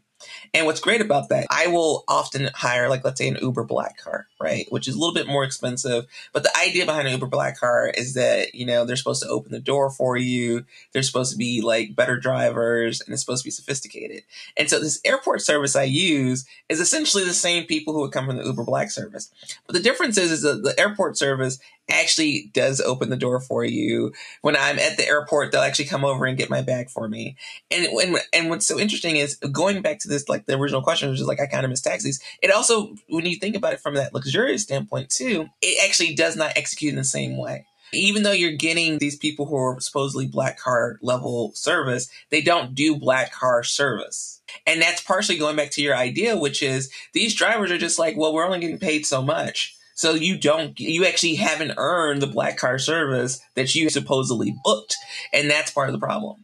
And 0.52 0.66
what's 0.66 0.80
great 0.80 1.00
about 1.00 1.28
that, 1.28 1.46
I 1.50 1.68
will 1.68 2.04
often 2.08 2.50
hire, 2.54 2.88
like, 2.88 3.04
let's 3.04 3.18
say 3.18 3.28
an 3.28 3.38
Uber 3.40 3.64
black 3.64 3.98
car, 3.98 4.26
right? 4.40 4.66
Which 4.70 4.88
is 4.88 4.94
a 4.94 4.98
little 4.98 5.14
bit 5.14 5.26
more 5.26 5.44
expensive. 5.44 6.06
But 6.32 6.42
the 6.42 6.56
idea 6.58 6.86
behind 6.86 7.06
an 7.06 7.14
Uber 7.14 7.26
black 7.26 7.58
car 7.58 7.88
is 7.88 8.14
that, 8.14 8.54
you 8.54 8.66
know, 8.66 8.84
they're 8.84 8.96
supposed 8.96 9.22
to 9.22 9.28
open 9.28 9.52
the 9.52 9.60
door 9.60 9.90
for 9.90 10.16
you. 10.16 10.64
They're 10.92 11.02
supposed 11.02 11.32
to 11.32 11.38
be 11.38 11.60
like 11.60 11.94
better 11.94 12.18
drivers 12.18 13.00
and 13.00 13.12
it's 13.12 13.22
supposed 13.22 13.42
to 13.42 13.46
be 13.46 13.52
sophisticated. 13.52 14.22
And 14.56 14.68
so 14.68 14.80
this 14.80 15.00
airport 15.04 15.42
service 15.42 15.76
I 15.76 15.84
use 15.84 16.46
is 16.68 16.80
essentially 16.80 17.24
the 17.24 17.32
same 17.32 17.64
people 17.64 17.94
who 17.94 18.00
would 18.00 18.12
come 18.12 18.26
from 18.26 18.36
the 18.36 18.44
Uber 18.44 18.64
black 18.64 18.90
service. 18.90 19.30
But 19.66 19.74
the 19.74 19.82
difference 19.82 20.18
is, 20.18 20.32
is 20.32 20.42
that 20.42 20.62
the 20.62 20.78
airport 20.78 21.16
service 21.16 21.58
actually 21.90 22.50
does 22.52 22.80
open 22.80 23.10
the 23.10 23.16
door 23.16 23.40
for 23.40 23.64
you. 23.64 24.12
When 24.42 24.56
I'm 24.56 24.78
at 24.78 24.96
the 24.96 25.06
airport, 25.06 25.52
they'll 25.52 25.62
actually 25.62 25.86
come 25.86 26.04
over 26.04 26.26
and 26.26 26.38
get 26.38 26.50
my 26.50 26.62
bag 26.62 26.90
for 26.90 27.08
me. 27.08 27.36
And 27.70 27.86
and, 27.86 28.18
and 28.32 28.50
what's 28.50 28.66
so 28.66 28.78
interesting 28.78 29.16
is 29.16 29.36
going 29.36 29.82
back 29.82 29.98
to 30.00 30.08
this, 30.08 30.28
like 30.28 30.46
the 30.46 30.58
original 30.58 30.82
question, 30.82 31.10
which 31.10 31.20
is 31.20 31.26
like 31.26 31.40
I 31.40 31.46
kind 31.46 31.64
of 31.64 31.70
miss 31.70 31.80
taxis. 31.80 32.20
It 32.42 32.52
also, 32.52 32.94
when 33.08 33.26
you 33.26 33.36
think 33.36 33.56
about 33.56 33.72
it 33.72 33.80
from 33.80 33.94
that 33.94 34.14
luxurious 34.14 34.62
standpoint 34.62 35.10
too, 35.10 35.48
it 35.60 35.84
actually 35.88 36.14
does 36.14 36.36
not 36.36 36.52
execute 36.56 36.92
in 36.92 36.98
the 36.98 37.04
same 37.04 37.36
way. 37.36 37.66
Even 37.92 38.22
though 38.22 38.30
you're 38.30 38.52
getting 38.52 38.98
these 38.98 39.16
people 39.16 39.46
who 39.46 39.56
are 39.56 39.80
supposedly 39.80 40.26
black 40.26 40.58
car 40.58 40.98
level 41.02 41.52
service, 41.54 42.08
they 42.30 42.40
don't 42.40 42.74
do 42.74 42.96
black 42.96 43.32
car 43.32 43.64
service. 43.64 44.40
And 44.66 44.80
that's 44.80 45.02
partially 45.02 45.38
going 45.38 45.56
back 45.56 45.70
to 45.72 45.82
your 45.82 45.96
idea, 45.96 46.36
which 46.36 46.62
is 46.62 46.90
these 47.12 47.34
drivers 47.34 47.70
are 47.70 47.78
just 47.78 47.98
like, 47.98 48.16
well, 48.16 48.32
we're 48.32 48.46
only 48.46 48.60
getting 48.60 48.78
paid 48.78 49.06
so 49.06 49.22
much 49.22 49.76
so 50.00 50.14
you 50.14 50.38
don't, 50.38 50.80
you 50.80 51.04
actually 51.04 51.34
haven't 51.34 51.74
earned 51.76 52.22
the 52.22 52.26
black 52.26 52.56
car 52.56 52.78
service 52.78 53.38
that 53.54 53.74
you 53.74 53.90
supposedly 53.90 54.56
booked. 54.64 54.96
And 55.30 55.50
that's 55.50 55.72
part 55.72 55.90
of 55.90 55.92
the 55.92 55.98
problem. 55.98 56.38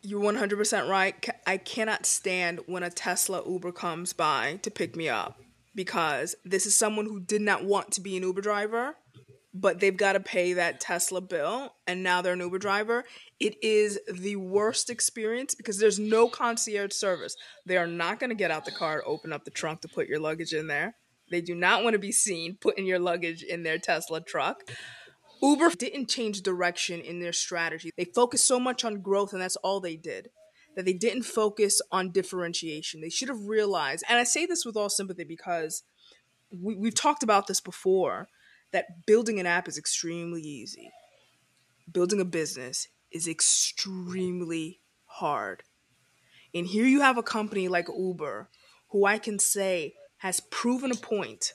You're 0.00 0.22
100% 0.22 0.88
right. 0.88 1.28
I 1.46 1.58
cannot 1.58 2.06
stand 2.06 2.60
when 2.64 2.82
a 2.82 2.88
Tesla 2.88 3.42
Uber 3.46 3.72
comes 3.72 4.14
by 4.14 4.58
to 4.62 4.70
pick 4.70 4.96
me 4.96 5.06
up 5.10 5.38
because 5.74 6.34
this 6.42 6.64
is 6.64 6.74
someone 6.74 7.04
who 7.04 7.20
did 7.20 7.42
not 7.42 7.66
want 7.66 7.92
to 7.92 8.00
be 8.00 8.16
an 8.16 8.22
Uber 8.22 8.40
driver, 8.40 8.94
but 9.52 9.80
they've 9.80 9.94
got 9.94 10.14
to 10.14 10.20
pay 10.20 10.54
that 10.54 10.80
Tesla 10.80 11.20
bill 11.20 11.74
and 11.86 12.02
now 12.02 12.22
they're 12.22 12.32
an 12.32 12.40
Uber 12.40 12.58
driver. 12.58 13.04
It 13.38 13.62
is 13.62 13.98
the 14.10 14.36
worst 14.36 14.88
experience 14.88 15.54
because 15.54 15.78
there's 15.78 15.98
no 15.98 16.26
concierge 16.26 16.94
service. 16.94 17.36
They 17.66 17.76
are 17.76 17.86
not 17.86 18.18
going 18.18 18.30
to 18.30 18.34
get 18.34 18.50
out 18.50 18.64
the 18.64 18.70
car, 18.70 19.02
open 19.04 19.30
up 19.30 19.44
the 19.44 19.50
trunk 19.50 19.82
to 19.82 19.88
put 19.88 20.08
your 20.08 20.20
luggage 20.20 20.54
in 20.54 20.68
there. 20.68 20.94
They 21.30 21.40
do 21.40 21.54
not 21.54 21.84
want 21.84 21.94
to 21.94 21.98
be 21.98 22.12
seen 22.12 22.56
putting 22.60 22.86
your 22.86 22.98
luggage 22.98 23.42
in 23.42 23.62
their 23.62 23.78
Tesla 23.78 24.20
truck. 24.20 24.70
Uber 25.42 25.70
didn't 25.70 26.08
change 26.08 26.42
direction 26.42 27.00
in 27.00 27.20
their 27.20 27.32
strategy. 27.32 27.90
They 27.96 28.04
focused 28.04 28.46
so 28.46 28.60
much 28.60 28.84
on 28.84 29.00
growth, 29.00 29.32
and 29.32 29.40
that's 29.40 29.56
all 29.56 29.80
they 29.80 29.96
did. 29.96 30.30
That 30.76 30.84
they 30.84 30.92
didn't 30.92 31.22
focus 31.22 31.80
on 31.90 32.12
differentiation. 32.12 33.00
They 33.00 33.08
should 33.08 33.28
have 33.28 33.46
realized, 33.46 34.04
and 34.08 34.18
I 34.18 34.24
say 34.24 34.46
this 34.46 34.64
with 34.64 34.76
all 34.76 34.90
sympathy 34.90 35.24
because 35.24 35.82
we, 36.50 36.74
we've 36.76 36.94
talked 36.94 37.22
about 37.22 37.46
this 37.46 37.60
before, 37.60 38.28
that 38.72 39.06
building 39.06 39.40
an 39.40 39.46
app 39.46 39.66
is 39.66 39.78
extremely 39.78 40.42
easy. 40.42 40.90
Building 41.90 42.20
a 42.20 42.24
business 42.24 42.88
is 43.10 43.26
extremely 43.26 44.80
hard. 45.06 45.64
And 46.54 46.66
here 46.66 46.84
you 46.84 47.00
have 47.00 47.18
a 47.18 47.22
company 47.22 47.68
like 47.68 47.88
Uber, 47.88 48.48
who 48.90 49.04
I 49.04 49.18
can 49.18 49.38
say 49.38 49.94
has 50.20 50.40
proven 50.50 50.90
a 50.90 50.96
point 50.96 51.52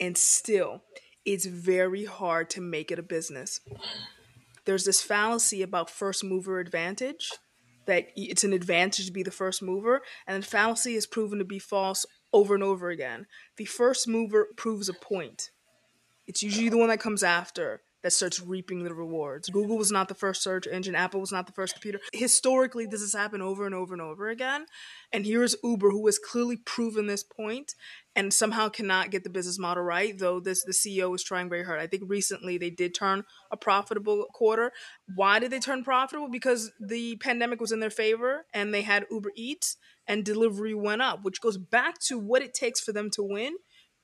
And 0.00 0.16
still, 0.16 0.82
it's 1.24 1.46
very 1.46 2.04
hard 2.04 2.50
to 2.50 2.60
make 2.60 2.90
it 2.90 2.98
a 2.98 3.02
business. 3.02 3.60
There's 4.64 4.84
this 4.84 5.02
fallacy 5.02 5.62
about 5.62 5.90
first 5.90 6.24
mover 6.24 6.60
advantage 6.60 7.30
that 7.86 8.08
it's 8.16 8.44
an 8.44 8.52
advantage 8.52 9.06
to 9.06 9.12
be 9.12 9.22
the 9.22 9.30
first 9.30 9.62
mover, 9.62 10.02
and 10.26 10.42
the 10.42 10.46
fallacy 10.46 10.96
is 10.96 11.06
proven 11.06 11.38
to 11.38 11.44
be 11.44 11.60
false 11.60 12.04
over 12.32 12.54
and 12.54 12.64
over 12.64 12.90
again. 12.90 13.26
The 13.56 13.64
first 13.64 14.08
mover 14.08 14.48
proves 14.56 14.88
a 14.88 14.92
point. 14.92 15.50
It's 16.26 16.42
usually 16.42 16.68
the 16.68 16.78
one 16.78 16.88
that 16.88 16.98
comes 16.98 17.22
after 17.22 17.82
that 18.06 18.12
starts 18.12 18.40
reaping 18.40 18.84
the 18.84 18.94
rewards. 18.94 19.48
Google 19.48 19.76
was 19.76 19.90
not 19.90 20.06
the 20.06 20.14
first 20.14 20.40
search 20.40 20.68
engine, 20.68 20.94
Apple 20.94 21.18
was 21.18 21.32
not 21.32 21.48
the 21.48 21.52
first 21.52 21.74
computer. 21.74 21.98
Historically, 22.12 22.86
this 22.86 23.00
has 23.00 23.12
happened 23.12 23.42
over 23.42 23.66
and 23.66 23.74
over 23.74 23.94
and 23.94 24.00
over 24.00 24.28
again. 24.28 24.66
And 25.12 25.26
here's 25.26 25.56
Uber, 25.64 25.90
who 25.90 26.06
has 26.06 26.16
clearly 26.16 26.56
proven 26.56 27.08
this 27.08 27.24
point 27.24 27.74
and 28.14 28.32
somehow 28.32 28.68
cannot 28.68 29.10
get 29.10 29.24
the 29.24 29.28
business 29.28 29.58
model 29.58 29.82
right, 29.82 30.16
though 30.16 30.38
this 30.38 30.62
the 30.62 30.70
CEO 30.70 31.12
is 31.16 31.24
trying 31.24 31.48
very 31.48 31.64
hard. 31.64 31.80
I 31.80 31.88
think 31.88 32.04
recently 32.06 32.58
they 32.58 32.70
did 32.70 32.94
turn 32.94 33.24
a 33.50 33.56
profitable 33.56 34.26
quarter. 34.32 34.70
Why 35.16 35.40
did 35.40 35.50
they 35.50 35.58
turn 35.58 35.82
profitable? 35.82 36.30
Because 36.30 36.70
the 36.78 37.16
pandemic 37.16 37.60
was 37.60 37.72
in 37.72 37.80
their 37.80 37.90
favor 37.90 38.46
and 38.54 38.72
they 38.72 38.82
had 38.82 39.06
Uber 39.10 39.32
Eats 39.34 39.78
and 40.06 40.24
delivery 40.24 40.74
went 40.74 41.02
up, 41.02 41.24
which 41.24 41.40
goes 41.40 41.58
back 41.58 41.98
to 42.02 42.20
what 42.20 42.42
it 42.42 42.54
takes 42.54 42.80
for 42.80 42.92
them 42.92 43.10
to 43.10 43.22
win 43.24 43.56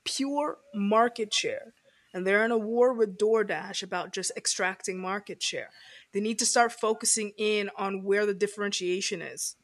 pure 0.03 0.57
market 0.75 1.33
share 1.33 1.73
and 2.13 2.25
they're 2.25 2.45
in 2.45 2.51
a 2.51 2.57
war 2.57 2.93
with 2.93 3.17
DoorDash 3.17 3.81
about 3.83 4.13
just 4.13 4.31
extracting 4.37 4.99
market 4.99 5.41
share. 5.41 5.69
They 6.13 6.19
need 6.19 6.39
to 6.39 6.45
start 6.45 6.71
focusing 6.71 7.31
in 7.37 7.69
on 7.77 8.03
where 8.03 8.25
the 8.25 8.33
differentiation 8.33 9.21
is. 9.21 9.55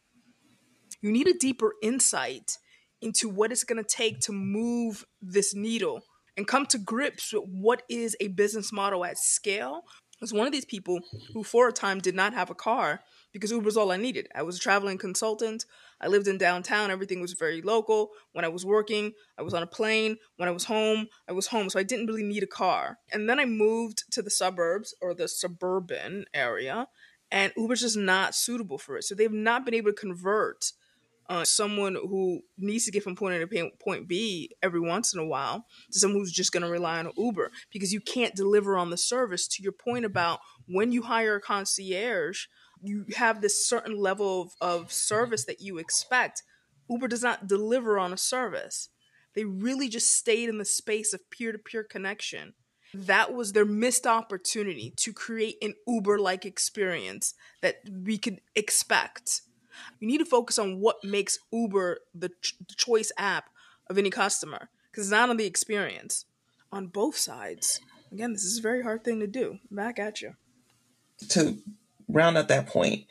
You 1.01 1.11
need 1.11 1.27
a 1.27 1.37
deeper 1.37 1.73
insight 1.81 2.57
into 3.01 3.29
what 3.29 3.51
it's 3.51 3.63
going 3.63 3.81
to 3.81 3.87
take 3.87 4.19
to 4.21 4.33
move 4.33 5.05
this 5.21 5.53
needle 5.53 6.03
and 6.35 6.47
come 6.47 6.65
to 6.67 6.77
grips 6.77 7.31
with 7.33 7.43
what 7.45 7.83
is 7.89 8.17
a 8.19 8.29
business 8.29 8.71
model 8.73 9.05
at 9.05 9.17
scale. 9.17 9.83
As 10.21 10.33
one 10.33 10.47
of 10.47 10.51
these 10.51 10.65
people 10.65 10.99
who, 11.33 11.43
for 11.43 11.69
a 11.69 11.71
time, 11.71 11.99
did 11.99 12.15
not 12.15 12.33
have 12.33 12.49
a 12.49 12.55
car 12.55 13.01
because 13.31 13.51
Uber 13.51 13.65
was 13.65 13.77
all 13.77 13.91
I 13.91 13.97
needed. 13.97 14.27
I 14.33 14.43
was 14.43 14.57
a 14.57 14.59
traveling 14.59 14.97
consultant. 14.97 15.65
I 16.01 16.07
lived 16.07 16.27
in 16.27 16.37
downtown. 16.37 16.91
Everything 16.91 17.21
was 17.21 17.33
very 17.33 17.61
local. 17.61 18.11
When 18.31 18.45
I 18.45 18.49
was 18.49 18.65
working, 18.65 19.13
I 19.37 19.41
was 19.41 19.53
on 19.53 19.63
a 19.63 19.67
plane. 19.67 20.17
When 20.37 20.49
I 20.49 20.51
was 20.51 20.65
home, 20.65 21.07
I 21.27 21.33
was 21.33 21.47
home. 21.47 21.69
So 21.69 21.79
I 21.79 21.83
didn't 21.83 22.07
really 22.07 22.23
need 22.23 22.43
a 22.43 22.47
car. 22.47 22.99
And 23.11 23.29
then 23.29 23.39
I 23.39 23.45
moved 23.45 24.11
to 24.11 24.21
the 24.21 24.31
suburbs 24.31 24.95
or 25.01 25.13
the 25.13 25.27
suburban 25.27 26.25
area, 26.33 26.87
and 27.31 27.53
Uber's 27.55 27.81
just 27.81 27.97
not 27.97 28.33
suitable 28.33 28.77
for 28.77 28.97
it. 28.97 29.03
So 29.03 29.15
they've 29.15 29.31
not 29.31 29.65
been 29.65 29.75
able 29.75 29.91
to 29.91 29.97
convert 29.97 30.71
uh, 31.29 31.45
someone 31.45 31.93
who 31.93 32.41
needs 32.57 32.85
to 32.85 32.91
get 32.91 33.03
from 33.03 33.15
point 33.15 33.35
A 33.35 33.45
to 33.45 33.69
point 33.79 34.07
B 34.07 34.49
every 34.63 34.79
once 34.79 35.13
in 35.13 35.19
a 35.19 35.25
while 35.25 35.65
to 35.91 35.99
someone 35.99 36.19
who's 36.19 36.31
just 36.31 36.51
going 36.51 36.63
to 36.63 36.69
rely 36.69 36.97
on 36.97 37.11
Uber 37.15 37.51
because 37.71 37.93
you 37.93 38.01
can't 38.01 38.35
deliver 38.35 38.75
on 38.75 38.89
the 38.89 38.97
service. 38.97 39.47
To 39.49 39.63
your 39.63 39.71
point 39.71 40.05
about 40.05 40.39
when 40.67 40.91
you 40.91 41.03
hire 41.03 41.35
a 41.35 41.41
concierge, 41.41 42.45
you 42.81 43.05
have 43.15 43.41
this 43.41 43.67
certain 43.67 43.97
level 43.97 44.41
of, 44.41 44.55
of 44.61 44.91
service 44.91 45.45
that 45.45 45.61
you 45.61 45.77
expect. 45.77 46.43
Uber 46.89 47.07
does 47.07 47.23
not 47.23 47.47
deliver 47.47 47.99
on 47.99 48.13
a 48.13 48.17
service. 48.17 48.89
They 49.35 49.43
really 49.43 49.89
just 49.89 50.11
stayed 50.11 50.49
in 50.49 50.57
the 50.57 50.65
space 50.65 51.13
of 51.13 51.29
peer 51.29 51.51
to 51.51 51.57
peer 51.57 51.83
connection. 51.83 52.53
That 52.93 53.33
was 53.33 53.53
their 53.53 53.65
missed 53.65 54.07
opportunity 54.07 54.93
to 54.97 55.13
create 55.13 55.57
an 55.61 55.75
Uber 55.87 56.17
like 56.17 56.45
experience 56.45 57.35
that 57.61 57.81
we 57.87 58.17
could 58.17 58.41
expect. 58.55 59.41
You 59.99 60.07
need 60.07 60.17
to 60.17 60.25
focus 60.25 60.57
on 60.57 60.79
what 60.79 61.03
makes 61.03 61.37
Uber 61.51 61.99
the, 62.15 62.29
ch- 62.41 62.55
the 62.67 62.75
choice 62.75 63.11
app 63.17 63.49
of 63.89 63.97
any 63.97 64.09
customer 64.09 64.69
because 64.91 65.05
it's 65.05 65.11
not 65.11 65.29
on 65.29 65.37
the 65.37 65.45
experience. 65.45 66.25
On 66.71 66.87
both 66.87 67.17
sides, 67.17 67.79
again, 68.11 68.33
this 68.33 68.43
is 68.43 68.59
a 68.59 68.61
very 68.61 68.83
hard 68.83 69.03
thing 69.03 69.19
to 69.19 69.27
do. 69.27 69.59
Back 69.71 69.99
at 69.99 70.21
you. 70.21 70.35
To 71.29 71.57
round 72.09 72.37
up 72.37 72.49
that 72.49 72.67
point, 72.67 73.05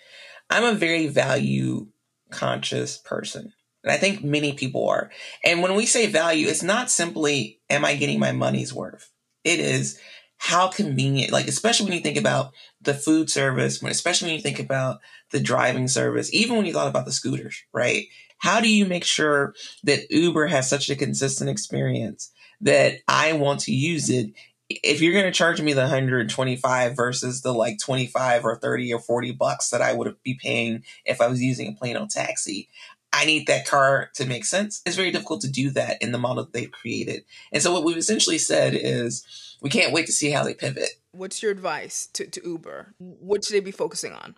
I'm 0.50 0.64
a 0.64 0.74
very 0.74 1.06
value 1.06 1.88
conscious 2.30 2.98
person. 2.98 3.52
And 3.84 3.92
I 3.92 3.96
think 3.96 4.24
many 4.24 4.52
people 4.52 4.88
are. 4.88 5.10
And 5.44 5.62
when 5.62 5.74
we 5.74 5.86
say 5.86 6.06
value, 6.06 6.48
it's 6.48 6.62
not 6.62 6.90
simply, 6.90 7.60
am 7.70 7.84
I 7.84 7.94
getting 7.94 8.18
my 8.18 8.32
money's 8.32 8.74
worth? 8.74 9.10
It 9.44 9.60
is 9.60 9.98
how 10.36 10.68
convenient, 10.68 11.32
like, 11.32 11.48
especially 11.48 11.84
when 11.86 11.94
you 11.94 12.02
think 12.02 12.16
about 12.16 12.52
the 12.80 12.94
food 12.94 13.30
service, 13.30 13.82
especially 13.82 14.28
when 14.28 14.36
you 14.36 14.42
think 14.42 14.58
about 14.58 14.98
the 15.30 15.40
driving 15.40 15.88
service, 15.88 16.32
even 16.32 16.56
when 16.56 16.66
you 16.66 16.72
thought 16.72 16.88
about 16.88 17.06
the 17.06 17.12
scooters, 17.12 17.62
right? 17.72 18.06
How 18.38 18.60
do 18.60 18.72
you 18.72 18.86
make 18.86 19.04
sure 19.04 19.54
that 19.84 20.10
Uber 20.10 20.46
has 20.46 20.68
such 20.68 20.90
a 20.90 20.96
consistent 20.96 21.50
experience 21.50 22.30
that 22.60 22.94
I 23.08 23.32
want 23.32 23.60
to 23.60 23.72
use 23.72 24.10
it 24.10 24.32
if 24.70 25.00
you're 25.00 25.12
going 25.12 25.24
to 25.24 25.30
charge 25.30 25.60
me 25.60 25.72
the 25.72 25.82
125 25.82 26.96
versus 26.96 27.40
the 27.40 27.52
like 27.52 27.78
25 27.78 28.44
or 28.44 28.56
30 28.56 28.92
or 28.92 29.00
40 29.00 29.32
bucks 29.32 29.70
that 29.70 29.82
I 29.82 29.92
would 29.92 30.14
be 30.22 30.34
paying 30.34 30.84
if 31.04 31.20
I 31.20 31.26
was 31.26 31.42
using 31.42 31.68
a 31.68 31.72
plain 31.72 31.96
old 31.96 32.10
taxi, 32.10 32.68
I 33.12 33.24
need 33.24 33.46
that 33.46 33.66
car 33.66 34.10
to 34.14 34.26
make 34.26 34.44
sense. 34.44 34.82
It's 34.84 34.96
very 34.96 35.10
difficult 35.10 35.40
to 35.40 35.50
do 35.50 35.70
that 35.70 36.00
in 36.02 36.12
the 36.12 36.18
model 36.18 36.44
that 36.44 36.52
they've 36.52 36.70
created. 36.70 37.24
And 37.52 37.62
so 37.62 37.72
what 37.72 37.84
we've 37.84 37.96
essentially 37.96 38.38
said 38.38 38.74
is 38.74 39.56
we 39.62 39.70
can't 39.70 39.92
wait 39.92 40.06
to 40.06 40.12
see 40.12 40.30
how 40.30 40.44
they 40.44 40.54
pivot. 40.54 40.90
What's 41.12 41.42
your 41.42 41.50
advice 41.50 42.06
to, 42.12 42.26
to 42.26 42.40
Uber? 42.44 42.94
What 42.98 43.44
should 43.44 43.54
they 43.54 43.60
be 43.60 43.70
focusing 43.70 44.12
on? 44.12 44.36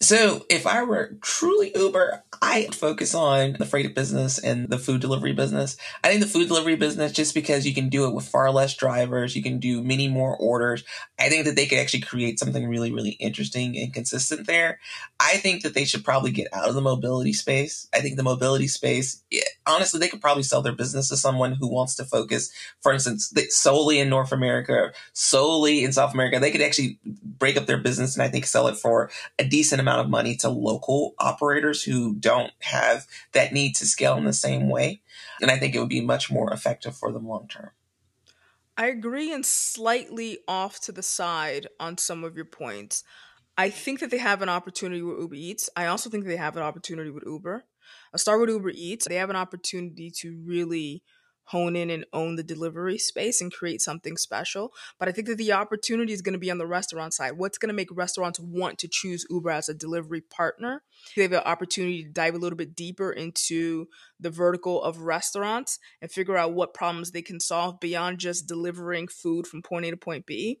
So 0.00 0.44
if 0.50 0.66
I 0.66 0.82
were 0.82 1.16
truly 1.22 1.72
Uber, 1.74 2.22
I'd 2.42 2.74
focus 2.74 3.14
on 3.14 3.54
the 3.58 3.64
freight 3.64 3.94
business 3.94 4.38
and 4.38 4.68
the 4.68 4.78
food 4.78 5.00
delivery 5.00 5.32
business. 5.32 5.78
I 6.04 6.08
think 6.08 6.20
the 6.20 6.28
food 6.28 6.48
delivery 6.48 6.76
business, 6.76 7.12
just 7.12 7.34
because 7.34 7.66
you 7.66 7.74
can 7.74 7.88
do 7.88 8.06
it 8.06 8.14
with 8.14 8.28
far 8.28 8.50
less 8.50 8.76
drivers, 8.76 9.34
you 9.34 9.42
can 9.42 9.58
do 9.58 9.82
many 9.82 10.06
more 10.06 10.36
orders. 10.36 10.84
I 11.18 11.30
think 11.30 11.46
that 11.46 11.56
they 11.56 11.64
could 11.64 11.78
actually 11.78 12.02
create 12.02 12.38
something 12.38 12.68
really, 12.68 12.92
really 12.92 13.12
interesting 13.12 13.76
and 13.78 13.92
consistent 13.92 14.46
there. 14.46 14.80
I 15.18 15.38
think 15.38 15.62
that 15.62 15.72
they 15.72 15.86
should 15.86 16.04
probably 16.04 16.30
get 16.30 16.48
out 16.52 16.68
of 16.68 16.74
the 16.74 16.82
mobility 16.82 17.32
space. 17.32 17.88
I 17.94 18.00
think 18.00 18.16
the 18.16 18.22
mobility 18.22 18.68
space, 18.68 19.24
honestly, 19.66 19.98
they 19.98 20.08
could 20.08 20.20
probably 20.20 20.42
sell 20.42 20.60
their 20.60 20.74
business 20.74 21.08
to 21.08 21.16
someone 21.16 21.52
who 21.52 21.68
wants 21.68 21.94
to 21.94 22.04
focus, 22.04 22.52
for 22.82 22.92
instance, 22.92 23.32
solely 23.48 23.98
in 23.98 24.10
North 24.10 24.32
America, 24.32 24.92
solely 25.14 25.84
in 25.84 25.92
South 25.92 26.12
America. 26.12 26.38
They 26.38 26.50
could 26.50 26.60
actually 26.60 26.98
break 27.04 27.56
up 27.56 27.64
their 27.64 27.78
business 27.78 28.14
and 28.14 28.22
I 28.22 28.28
think 28.28 28.44
sell 28.44 28.66
it 28.68 28.76
for 28.76 29.10
a 29.38 29.44
decent 29.44 29.80
amount 29.80 29.85
of 29.88 30.08
money 30.10 30.36
to 30.36 30.48
local 30.48 31.14
operators 31.18 31.82
who 31.82 32.14
don't 32.14 32.52
have 32.60 33.06
that 33.32 33.52
need 33.52 33.74
to 33.76 33.86
scale 33.86 34.16
in 34.16 34.24
the 34.24 34.32
same 34.32 34.68
way. 34.68 35.00
And 35.40 35.50
I 35.50 35.58
think 35.58 35.74
it 35.74 35.80
would 35.80 35.88
be 35.88 36.00
much 36.00 36.30
more 36.30 36.52
effective 36.52 36.96
for 36.96 37.12
them 37.12 37.26
long 37.26 37.48
term. 37.48 37.70
I 38.76 38.86
agree 38.86 39.32
and 39.32 39.44
slightly 39.44 40.38
off 40.46 40.80
to 40.80 40.92
the 40.92 41.02
side 41.02 41.66
on 41.80 41.96
some 41.96 42.24
of 42.24 42.36
your 42.36 42.44
points. 42.44 43.04
I 43.56 43.70
think 43.70 44.00
that 44.00 44.10
they 44.10 44.18
have 44.18 44.42
an 44.42 44.50
opportunity 44.50 45.00
with 45.00 45.18
Uber 45.18 45.34
Eats. 45.34 45.70
I 45.74 45.86
also 45.86 46.10
think 46.10 46.26
they 46.26 46.36
have 46.36 46.56
an 46.56 46.62
opportunity 46.62 47.10
with 47.10 47.24
Uber. 47.24 47.64
I'll 48.12 48.18
start 48.18 48.40
with 48.40 48.50
Uber 48.50 48.72
Eats. 48.74 49.08
They 49.08 49.14
have 49.16 49.30
an 49.30 49.36
opportunity 49.36 50.10
to 50.18 50.36
really 50.44 51.02
hone 51.46 51.76
in 51.76 51.90
and 51.90 52.04
own 52.12 52.36
the 52.36 52.42
delivery 52.42 52.98
space 52.98 53.40
and 53.40 53.52
create 53.52 53.80
something 53.80 54.16
special. 54.16 54.72
But 54.98 55.08
I 55.08 55.12
think 55.12 55.26
that 55.28 55.38
the 55.38 55.52
opportunity 55.52 56.12
is 56.12 56.22
going 56.22 56.34
to 56.34 56.38
be 56.38 56.50
on 56.50 56.58
the 56.58 56.66
restaurant 56.66 57.14
side. 57.14 57.32
What's 57.32 57.58
going 57.58 57.68
to 57.68 57.74
make 57.74 57.88
restaurants 57.90 58.38
want 58.38 58.78
to 58.78 58.88
choose 58.88 59.26
Uber 59.30 59.50
as 59.50 59.68
a 59.68 59.74
delivery 59.74 60.20
partner? 60.20 60.82
They 61.14 61.22
have 61.22 61.32
an 61.32 61.38
opportunity 61.44 62.04
to 62.04 62.10
dive 62.10 62.34
a 62.34 62.38
little 62.38 62.56
bit 62.56 62.76
deeper 62.76 63.12
into 63.12 63.88
the 64.20 64.30
vertical 64.30 64.82
of 64.82 65.00
restaurants 65.00 65.78
and 66.00 66.10
figure 66.10 66.36
out 66.36 66.54
what 66.54 66.74
problems 66.74 67.10
they 67.10 67.22
can 67.22 67.40
solve 67.40 67.80
beyond 67.80 68.18
just 68.18 68.46
delivering 68.46 69.08
food 69.08 69.46
from 69.46 69.62
point 69.62 69.86
A 69.86 69.90
to 69.90 69.96
point 69.96 70.26
B. 70.26 70.60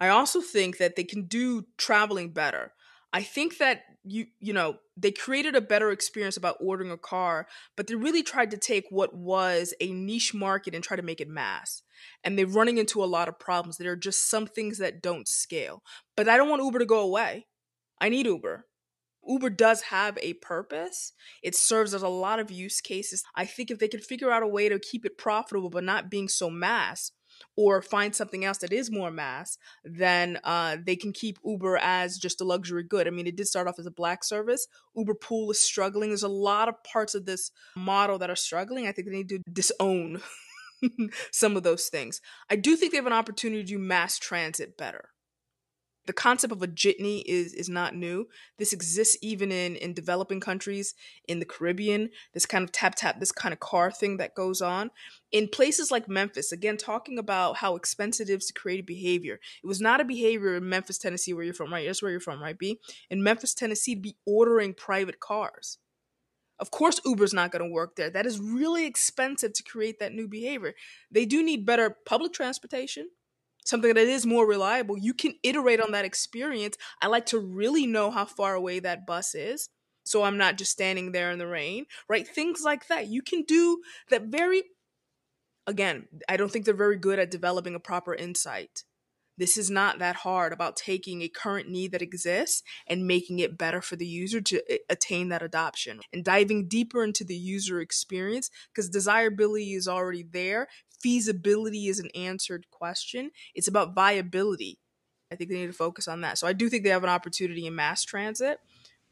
I 0.00 0.08
also 0.08 0.40
think 0.40 0.78
that 0.78 0.94
they 0.96 1.04
can 1.04 1.22
do 1.24 1.66
traveling 1.76 2.30
better. 2.30 2.72
I 3.12 3.22
think 3.22 3.58
that 3.58 3.82
you 4.04 4.26
you 4.38 4.52
know 4.52 4.76
they 4.96 5.10
created 5.10 5.54
a 5.54 5.60
better 5.60 5.90
experience 5.90 6.36
about 6.36 6.56
ordering 6.60 6.90
a 6.90 6.96
car 6.96 7.46
but 7.76 7.86
they 7.86 7.94
really 7.94 8.22
tried 8.22 8.50
to 8.50 8.56
take 8.56 8.84
what 8.90 9.14
was 9.14 9.74
a 9.80 9.92
niche 9.92 10.34
market 10.34 10.74
and 10.74 10.84
try 10.84 10.96
to 10.96 11.02
make 11.02 11.20
it 11.20 11.28
mass 11.28 11.82
and 12.22 12.38
they're 12.38 12.46
running 12.46 12.78
into 12.78 13.02
a 13.02 13.06
lot 13.06 13.28
of 13.28 13.38
problems. 13.38 13.76
There 13.76 13.92
are 13.92 13.96
just 13.96 14.30
some 14.30 14.46
things 14.46 14.78
that 14.78 15.02
don't 15.02 15.28
scale 15.28 15.82
but 16.16 16.28
i 16.28 16.36
don't 16.36 16.48
want 16.48 16.62
uber 16.62 16.78
to 16.78 16.86
go 16.86 17.00
away. 17.00 17.46
I 18.00 18.08
need 18.08 18.26
uber. 18.26 18.66
Uber 19.26 19.50
does 19.50 19.82
have 19.82 20.16
a 20.22 20.34
purpose. 20.34 21.12
It 21.42 21.54
serves 21.54 21.92
as 21.92 22.02
a 22.02 22.08
lot 22.08 22.38
of 22.38 22.50
use 22.50 22.80
cases. 22.80 23.24
I 23.34 23.44
think 23.44 23.70
if 23.70 23.78
they 23.78 23.88
could 23.88 24.04
figure 24.04 24.30
out 24.30 24.42
a 24.42 24.46
way 24.46 24.68
to 24.68 24.78
keep 24.78 25.04
it 25.04 25.18
profitable 25.18 25.70
but 25.70 25.84
not 25.84 26.10
being 26.10 26.28
so 26.28 26.48
mass 26.48 27.10
or 27.56 27.82
find 27.82 28.14
something 28.14 28.44
else 28.44 28.58
that 28.58 28.72
is 28.72 28.90
more 28.90 29.10
mass, 29.10 29.58
then 29.84 30.38
uh, 30.44 30.76
they 30.84 30.96
can 30.96 31.12
keep 31.12 31.38
Uber 31.44 31.78
as 31.78 32.18
just 32.18 32.40
a 32.40 32.44
luxury 32.44 32.82
good. 32.82 33.06
I 33.06 33.10
mean, 33.10 33.26
it 33.26 33.36
did 33.36 33.48
start 33.48 33.68
off 33.68 33.78
as 33.78 33.86
a 33.86 33.90
black 33.90 34.24
service. 34.24 34.66
Uber 34.96 35.14
Pool 35.14 35.50
is 35.50 35.60
struggling. 35.60 36.10
There's 36.10 36.22
a 36.22 36.28
lot 36.28 36.68
of 36.68 36.82
parts 36.84 37.14
of 37.14 37.26
this 37.26 37.50
model 37.76 38.18
that 38.18 38.30
are 38.30 38.36
struggling. 38.36 38.86
I 38.86 38.92
think 38.92 39.08
they 39.08 39.14
need 39.14 39.28
to 39.30 39.40
disown 39.52 40.22
some 41.32 41.56
of 41.56 41.62
those 41.62 41.88
things. 41.88 42.20
I 42.50 42.56
do 42.56 42.76
think 42.76 42.92
they 42.92 42.98
have 42.98 43.06
an 43.06 43.12
opportunity 43.12 43.62
to 43.62 43.68
do 43.68 43.78
mass 43.78 44.18
transit 44.18 44.76
better. 44.76 45.10
The 46.08 46.14
concept 46.14 46.54
of 46.54 46.62
a 46.62 46.66
jitney 46.66 47.22
is 47.26 47.52
is 47.52 47.68
not 47.68 47.94
new. 47.94 48.28
This 48.56 48.72
exists 48.72 49.18
even 49.20 49.52
in 49.52 49.76
in 49.76 49.92
developing 49.92 50.40
countries 50.40 50.94
in 51.28 51.38
the 51.38 51.44
Caribbean. 51.44 52.08
This 52.32 52.46
kind 52.46 52.64
of 52.64 52.72
tap 52.72 52.94
tap, 52.96 53.20
this 53.20 53.30
kind 53.30 53.52
of 53.52 53.60
car 53.60 53.90
thing 53.90 54.16
that 54.16 54.34
goes 54.34 54.62
on 54.62 54.90
in 55.32 55.48
places 55.48 55.90
like 55.90 56.08
Memphis. 56.08 56.50
Again, 56.50 56.78
talking 56.78 57.18
about 57.18 57.58
how 57.58 57.76
expensive 57.76 58.30
it 58.30 58.38
is 58.38 58.46
to 58.46 58.54
create 58.54 58.80
a 58.80 58.84
behavior. 58.84 59.38
It 59.62 59.66
was 59.66 59.82
not 59.82 60.00
a 60.00 60.04
behavior 60.04 60.56
in 60.56 60.66
Memphis, 60.66 60.96
Tennessee, 60.96 61.34
where 61.34 61.44
you're 61.44 61.52
from, 61.52 61.70
right? 61.70 61.86
That's 61.86 62.00
where 62.00 62.10
you're 62.10 62.20
from, 62.20 62.42
right? 62.42 62.58
B 62.58 62.80
in 63.10 63.22
Memphis, 63.22 63.52
Tennessee, 63.52 63.94
to 63.94 64.00
be 64.00 64.16
ordering 64.26 64.72
private 64.72 65.20
cars. 65.20 65.76
Of 66.58 66.70
course, 66.70 67.02
Uber's 67.04 67.34
not 67.34 67.52
going 67.52 67.62
to 67.62 67.70
work 67.70 67.96
there. 67.96 68.08
That 68.08 68.24
is 68.24 68.40
really 68.40 68.86
expensive 68.86 69.52
to 69.52 69.62
create 69.62 70.00
that 70.00 70.14
new 70.14 70.26
behavior. 70.26 70.74
They 71.10 71.26
do 71.26 71.42
need 71.42 71.66
better 71.66 71.98
public 72.06 72.32
transportation 72.32 73.10
something 73.68 73.92
that 73.92 74.06
is 74.06 74.24
more 74.24 74.46
reliable, 74.46 74.96
you 74.98 75.12
can 75.12 75.34
iterate 75.42 75.80
on 75.80 75.92
that 75.92 76.04
experience. 76.04 76.76
I 77.02 77.06
like 77.08 77.26
to 77.26 77.38
really 77.38 77.86
know 77.86 78.10
how 78.10 78.24
far 78.24 78.54
away 78.54 78.80
that 78.80 79.06
bus 79.06 79.34
is. 79.34 79.68
So 80.04 80.22
I'm 80.22 80.38
not 80.38 80.56
just 80.56 80.72
standing 80.72 81.12
there 81.12 81.30
in 81.30 81.38
the 81.38 81.46
rain, 81.46 81.84
right? 82.08 82.26
Things 82.26 82.62
like 82.64 82.88
that. 82.88 83.08
You 83.08 83.20
can 83.20 83.42
do 83.42 83.82
that 84.08 84.24
very, 84.24 84.62
again, 85.66 86.08
I 86.28 86.38
don't 86.38 86.50
think 86.50 86.64
they're 86.64 86.72
very 86.72 86.96
good 86.96 87.18
at 87.18 87.30
developing 87.30 87.74
a 87.74 87.80
proper 87.80 88.14
insight. 88.14 88.84
This 89.36 89.56
is 89.56 89.70
not 89.70 90.00
that 90.00 90.16
hard 90.16 90.52
about 90.52 90.76
taking 90.76 91.22
a 91.22 91.28
current 91.28 91.68
need 91.68 91.92
that 91.92 92.02
exists 92.02 92.62
and 92.88 93.06
making 93.06 93.38
it 93.38 93.56
better 93.56 93.80
for 93.80 93.94
the 93.94 94.06
user 94.06 94.40
to 94.40 94.62
eh, 94.68 94.78
attain 94.90 95.28
that 95.28 95.42
adoption 95.42 96.00
and 96.12 96.24
diving 96.24 96.66
deeper 96.66 97.04
into 97.04 97.22
the 97.22 97.36
user 97.36 97.80
experience 97.80 98.50
because 98.74 98.88
desirability 98.88 99.74
is 99.74 99.86
already 99.86 100.24
there 100.24 100.66
feasibility 101.00 101.88
is 101.88 101.98
an 101.98 102.10
answered 102.14 102.66
question. 102.70 103.30
It's 103.54 103.68
about 103.68 103.94
viability. 103.94 104.78
I 105.30 105.36
think 105.36 105.50
they 105.50 105.56
need 105.56 105.66
to 105.66 105.72
focus 105.72 106.08
on 106.08 106.22
that. 106.22 106.38
So 106.38 106.46
I 106.46 106.52
do 106.52 106.68
think 106.68 106.84
they 106.84 106.90
have 106.90 107.04
an 107.04 107.10
opportunity 107.10 107.66
in 107.66 107.74
mass 107.74 108.04
transit. 108.04 108.60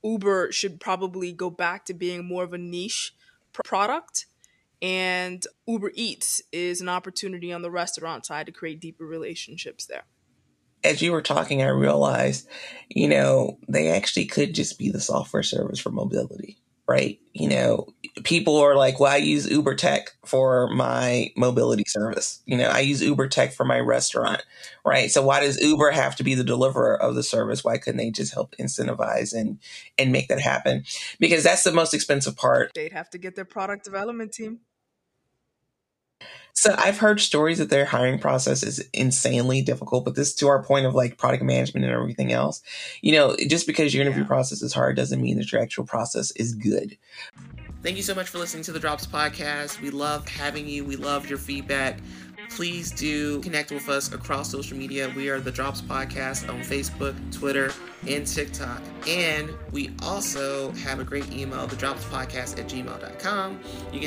Uber 0.02 0.52
should 0.52 0.80
probably 0.80 1.32
go 1.32 1.50
back 1.50 1.84
to 1.86 1.94
being 1.94 2.24
more 2.24 2.44
of 2.44 2.52
a 2.52 2.58
niche 2.58 3.14
product. 3.52 4.26
And 4.80 5.44
Uber 5.66 5.92
Eats 5.94 6.42
is 6.52 6.80
an 6.80 6.88
opportunity 6.88 7.52
on 7.52 7.62
the 7.62 7.70
restaurant 7.70 8.26
side 8.26 8.46
to 8.46 8.52
create 8.52 8.80
deeper 8.80 9.04
relationships 9.04 9.86
there. 9.86 10.04
As 10.84 11.02
you 11.02 11.12
were 11.12 11.22
talking, 11.22 11.62
I 11.62 11.68
realized, 11.68 12.48
you 12.88 13.08
know, 13.08 13.58
they 13.68 13.88
actually 13.88 14.26
could 14.26 14.54
just 14.54 14.78
be 14.78 14.90
the 14.90 15.00
software 15.00 15.42
service 15.42 15.80
for 15.80 15.90
mobility 15.90 16.58
right? 16.86 17.18
You 17.32 17.48
know, 17.48 17.88
people 18.24 18.56
are 18.56 18.76
like, 18.76 18.98
well, 18.98 19.12
I 19.12 19.16
use 19.16 19.50
Uber 19.50 19.74
Tech 19.74 20.14
for 20.24 20.68
my 20.68 21.32
mobility 21.36 21.84
service. 21.86 22.40
You 22.46 22.56
know, 22.56 22.68
I 22.68 22.80
use 22.80 23.02
Uber 23.02 23.28
Tech 23.28 23.52
for 23.52 23.64
my 23.64 23.78
restaurant, 23.78 24.44
right? 24.84 25.10
So 25.10 25.22
why 25.22 25.40
does 25.40 25.60
Uber 25.60 25.90
have 25.90 26.16
to 26.16 26.24
be 26.24 26.34
the 26.34 26.44
deliverer 26.44 27.00
of 27.00 27.14
the 27.14 27.22
service? 27.22 27.62
Why 27.62 27.78
couldn't 27.78 27.98
they 27.98 28.10
just 28.10 28.32
help 28.32 28.56
incentivize 28.56 29.34
and 29.34 29.58
and 29.98 30.12
make 30.12 30.28
that 30.28 30.40
happen? 30.40 30.84
Because 31.20 31.44
that's 31.44 31.64
the 31.64 31.72
most 31.72 31.92
expensive 31.94 32.36
part. 32.36 32.72
They'd 32.74 32.92
have 32.92 33.10
to 33.10 33.18
get 33.18 33.36
their 33.36 33.44
product 33.44 33.84
development 33.84 34.32
team. 34.32 34.60
So 36.54 36.74
I've 36.78 36.98
heard 36.98 37.20
stories 37.20 37.58
that 37.58 37.68
their 37.68 37.84
hiring 37.84 38.18
process 38.18 38.62
is 38.62 38.78
insanely 38.94 39.60
difficult, 39.60 40.06
but 40.06 40.14
this 40.14 40.34
to 40.36 40.48
our 40.48 40.62
point 40.62 40.86
of 40.86 40.94
like 40.94 41.18
product 41.18 41.42
management 41.42 41.84
and 41.84 41.92
everything 41.92 42.32
else. 42.32 42.62
You 43.02 43.12
know, 43.12 43.36
just 43.46 43.66
because 43.66 43.92
your 43.92 44.00
interview 44.00 44.22
yeah. 44.22 44.28
process 44.28 44.62
is 44.62 44.72
hard 44.72 44.96
doesn't 44.96 45.20
mean 45.20 45.36
that 45.36 45.52
your 45.52 45.60
actual 45.60 45.84
process 45.84 46.30
is 46.30 46.54
good. 46.54 46.96
Thank 47.82 47.96
you 47.96 48.02
so 48.02 48.14
much 48.14 48.28
for 48.28 48.38
listening 48.38 48.64
to 48.64 48.72
the 48.72 48.80
Drops 48.80 49.06
podcast. 49.06 49.80
We 49.80 49.90
love 49.90 50.26
having 50.26 50.68
you. 50.68 50.84
We 50.84 50.96
love 50.96 51.28
your 51.28 51.38
feedback. 51.38 52.00
Please 52.50 52.90
do 52.92 53.40
connect 53.40 53.70
with 53.70 53.88
us 53.88 54.12
across 54.12 54.50
social 54.50 54.76
media. 54.76 55.12
We 55.16 55.28
are 55.28 55.40
the 55.40 55.50
Drops 55.50 55.80
Podcast 55.82 56.48
on 56.48 56.60
Facebook, 56.60 57.14
Twitter, 57.36 57.72
and 58.08 58.26
TikTok. 58.26 58.80
And 59.08 59.50
we 59.72 59.90
also 60.02 60.70
have 60.72 61.00
a 61.00 61.04
great 61.04 61.30
email, 61.32 61.66
the 61.66 61.76
Drops 61.76 62.04
Podcast 62.04 62.58
at 62.58 62.68
gmail.com. 62.68 63.60
You 63.92 63.98
can 63.98 64.04